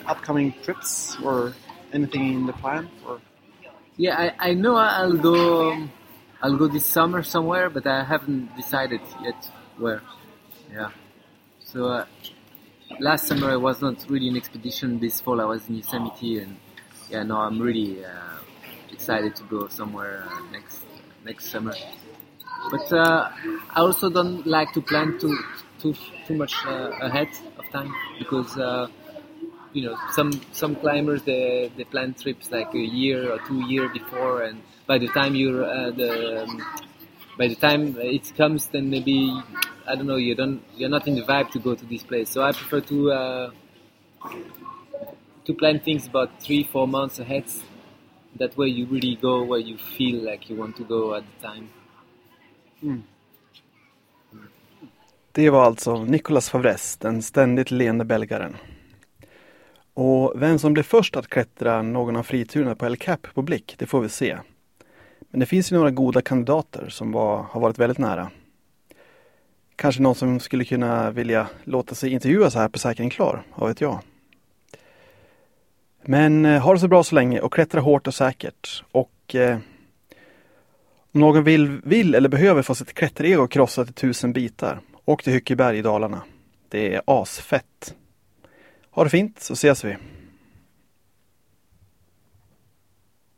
upcoming 0.06 0.54
trips 0.62 1.16
or 1.22 1.54
anything 1.92 2.34
in 2.34 2.46
the 2.46 2.52
plan? 2.52 2.88
Or 3.06 3.20
yeah 3.96 4.32
I, 4.38 4.50
I 4.50 4.54
know 4.54 4.76
I'll 4.76 5.16
go 5.16 5.88
I'll 6.42 6.56
go 6.56 6.68
this 6.68 6.86
summer 6.86 7.22
somewhere 7.22 7.70
but 7.70 7.86
I 7.86 8.04
haven't 8.04 8.54
decided 8.56 9.00
yet 9.22 9.50
where. 9.78 10.02
Yeah. 10.72 10.90
So 11.60 11.86
uh, 11.86 12.06
last 13.00 13.26
summer 13.26 13.50
I 13.50 13.56
was 13.56 13.80
not 13.80 14.04
really 14.08 14.28
in 14.28 14.36
expedition 14.36 14.98
this 14.98 15.20
fall 15.20 15.40
I 15.40 15.44
was 15.44 15.68
in 15.68 15.76
Yosemite 15.76 16.38
and 16.38 16.56
yeah 17.10 17.22
no 17.22 17.36
I'm 17.36 17.60
really 17.60 18.04
uh, 18.04 18.38
excited 18.92 19.36
to 19.36 19.42
go 19.44 19.68
somewhere 19.68 20.24
uh, 20.28 20.50
next 20.52 20.84
next 21.24 21.46
summer. 21.50 21.74
But 22.70 22.92
uh, 22.92 23.30
I 23.70 23.80
also 23.80 24.08
don't 24.10 24.46
like 24.46 24.72
to 24.72 24.80
plan 24.80 25.18
too 25.18 25.36
too 25.78 25.94
too 26.26 26.34
much 26.34 26.54
uh, 26.66 26.90
ahead 27.00 27.28
of 27.58 27.64
time 27.70 27.92
because 28.18 28.56
uh, 28.56 28.88
you 29.74 29.82
know 29.86 29.96
some 30.16 30.32
some 30.52 30.74
climbers 30.76 31.22
they 31.24 31.70
they 31.76 31.84
plan 31.84 32.14
trips 32.14 32.50
like 32.50 32.72
a 32.74 32.86
year 33.00 33.30
or 33.32 33.38
two 33.48 33.60
year 33.72 33.88
before 33.88 34.42
and 34.42 34.62
by 34.86 34.96
the 34.98 35.08
time 35.08 35.34
you're 35.34 35.64
uh, 35.64 35.90
the 35.90 36.12
um, 36.42 36.62
by 37.38 37.46
the 37.48 37.58
time 37.66 37.96
it 37.98 38.26
comes 38.36 38.68
then 38.68 38.88
maybe 38.88 39.18
I 39.86 39.94
don't 39.96 40.06
know 40.06 40.16
you 40.16 40.34
don't 40.34 40.62
you're 40.76 40.88
not 40.88 41.06
in 41.06 41.14
the 41.14 41.22
vibe 41.22 41.50
to 41.50 41.58
go 41.58 41.74
to 41.74 41.84
this 41.86 42.02
place. 42.02 42.30
So 42.30 42.42
I 42.42 42.52
prefer 42.52 42.80
to 42.80 43.12
uh, 43.12 43.50
to 45.44 45.54
plan 45.54 45.80
things 45.80 46.06
about 46.06 46.30
three 46.40 46.64
four 46.64 46.88
months 46.88 47.18
ahead. 47.18 47.44
That 48.36 48.56
way 48.56 48.68
you 48.68 48.86
really 48.86 49.16
go 49.16 49.44
where 49.44 49.60
you 49.60 49.76
feel 49.76 50.24
like 50.24 50.48
you 50.48 50.56
want 50.56 50.76
to 50.76 50.84
go 50.84 51.14
at 51.14 51.24
the 51.26 51.46
time. 51.48 51.68
Det 55.32 55.50
var 55.50 55.64
alltså 55.64 56.04
Nicolas 56.04 56.50
Favresse, 56.50 56.98
den 57.00 57.22
ständigt 57.22 57.70
leende 57.70 58.04
belgaren. 58.04 58.56
Och 59.94 60.32
vem 60.36 60.58
som 60.58 60.72
blir 60.72 60.82
först 60.82 61.16
att 61.16 61.28
klättra 61.28 61.82
någon 61.82 62.16
av 62.16 62.22
friturerna 62.22 62.74
på 62.74 62.86
El 62.86 62.96
Cap 62.96 63.26
på 63.34 63.42
blick, 63.42 63.74
det 63.78 63.86
får 63.86 64.00
vi 64.00 64.08
se. 64.08 64.38
Men 65.20 65.40
det 65.40 65.46
finns 65.46 65.72
ju 65.72 65.76
några 65.76 65.90
goda 65.90 66.22
kandidater 66.22 66.88
som 66.88 67.12
var, 67.12 67.42
har 67.42 67.60
varit 67.60 67.78
väldigt 67.78 67.98
nära. 67.98 68.30
Kanske 69.76 70.02
någon 70.02 70.14
som 70.14 70.40
skulle 70.40 70.64
kunna 70.64 71.10
vilja 71.10 71.46
låta 71.64 71.94
sig 71.94 72.10
intervjuas 72.10 72.54
här 72.54 72.68
på 72.68 72.78
Säkring 72.78 73.10
Klar, 73.10 73.42
vad 73.54 73.68
vet 73.68 73.80
jag. 73.80 73.98
Men 76.02 76.44
eh, 76.44 76.62
ha 76.62 76.74
det 76.74 76.80
så 76.80 76.88
bra 76.88 77.04
så 77.04 77.14
länge 77.14 77.40
och 77.40 77.52
klättra 77.52 77.80
hårt 77.80 78.06
och 78.06 78.14
säkert. 78.14 78.84
Och 78.92 79.34
eh, 79.34 79.58
om 81.12 81.20
någon 81.20 81.44
vill, 81.44 81.80
vill 81.84 82.14
eller 82.14 82.28
behöver 82.28 82.62
få 82.62 82.74
sitt 82.74 82.94
klätterego 82.94 83.46
krossat 83.46 83.90
i 83.90 83.92
tusen 83.92 84.32
bitar, 84.32 84.80
åk 85.04 85.22
till 85.22 85.32
Hyckeberg 85.32 85.78
i 85.78 85.82
Dalarna. 85.82 86.22
Det 86.68 86.94
är 86.94 87.02
asfett. 87.06 87.94
Ha 88.94 89.04
det 89.04 89.10
fint 89.10 89.40
så 89.42 89.56
ses 89.58 89.84
vi. 89.84 89.96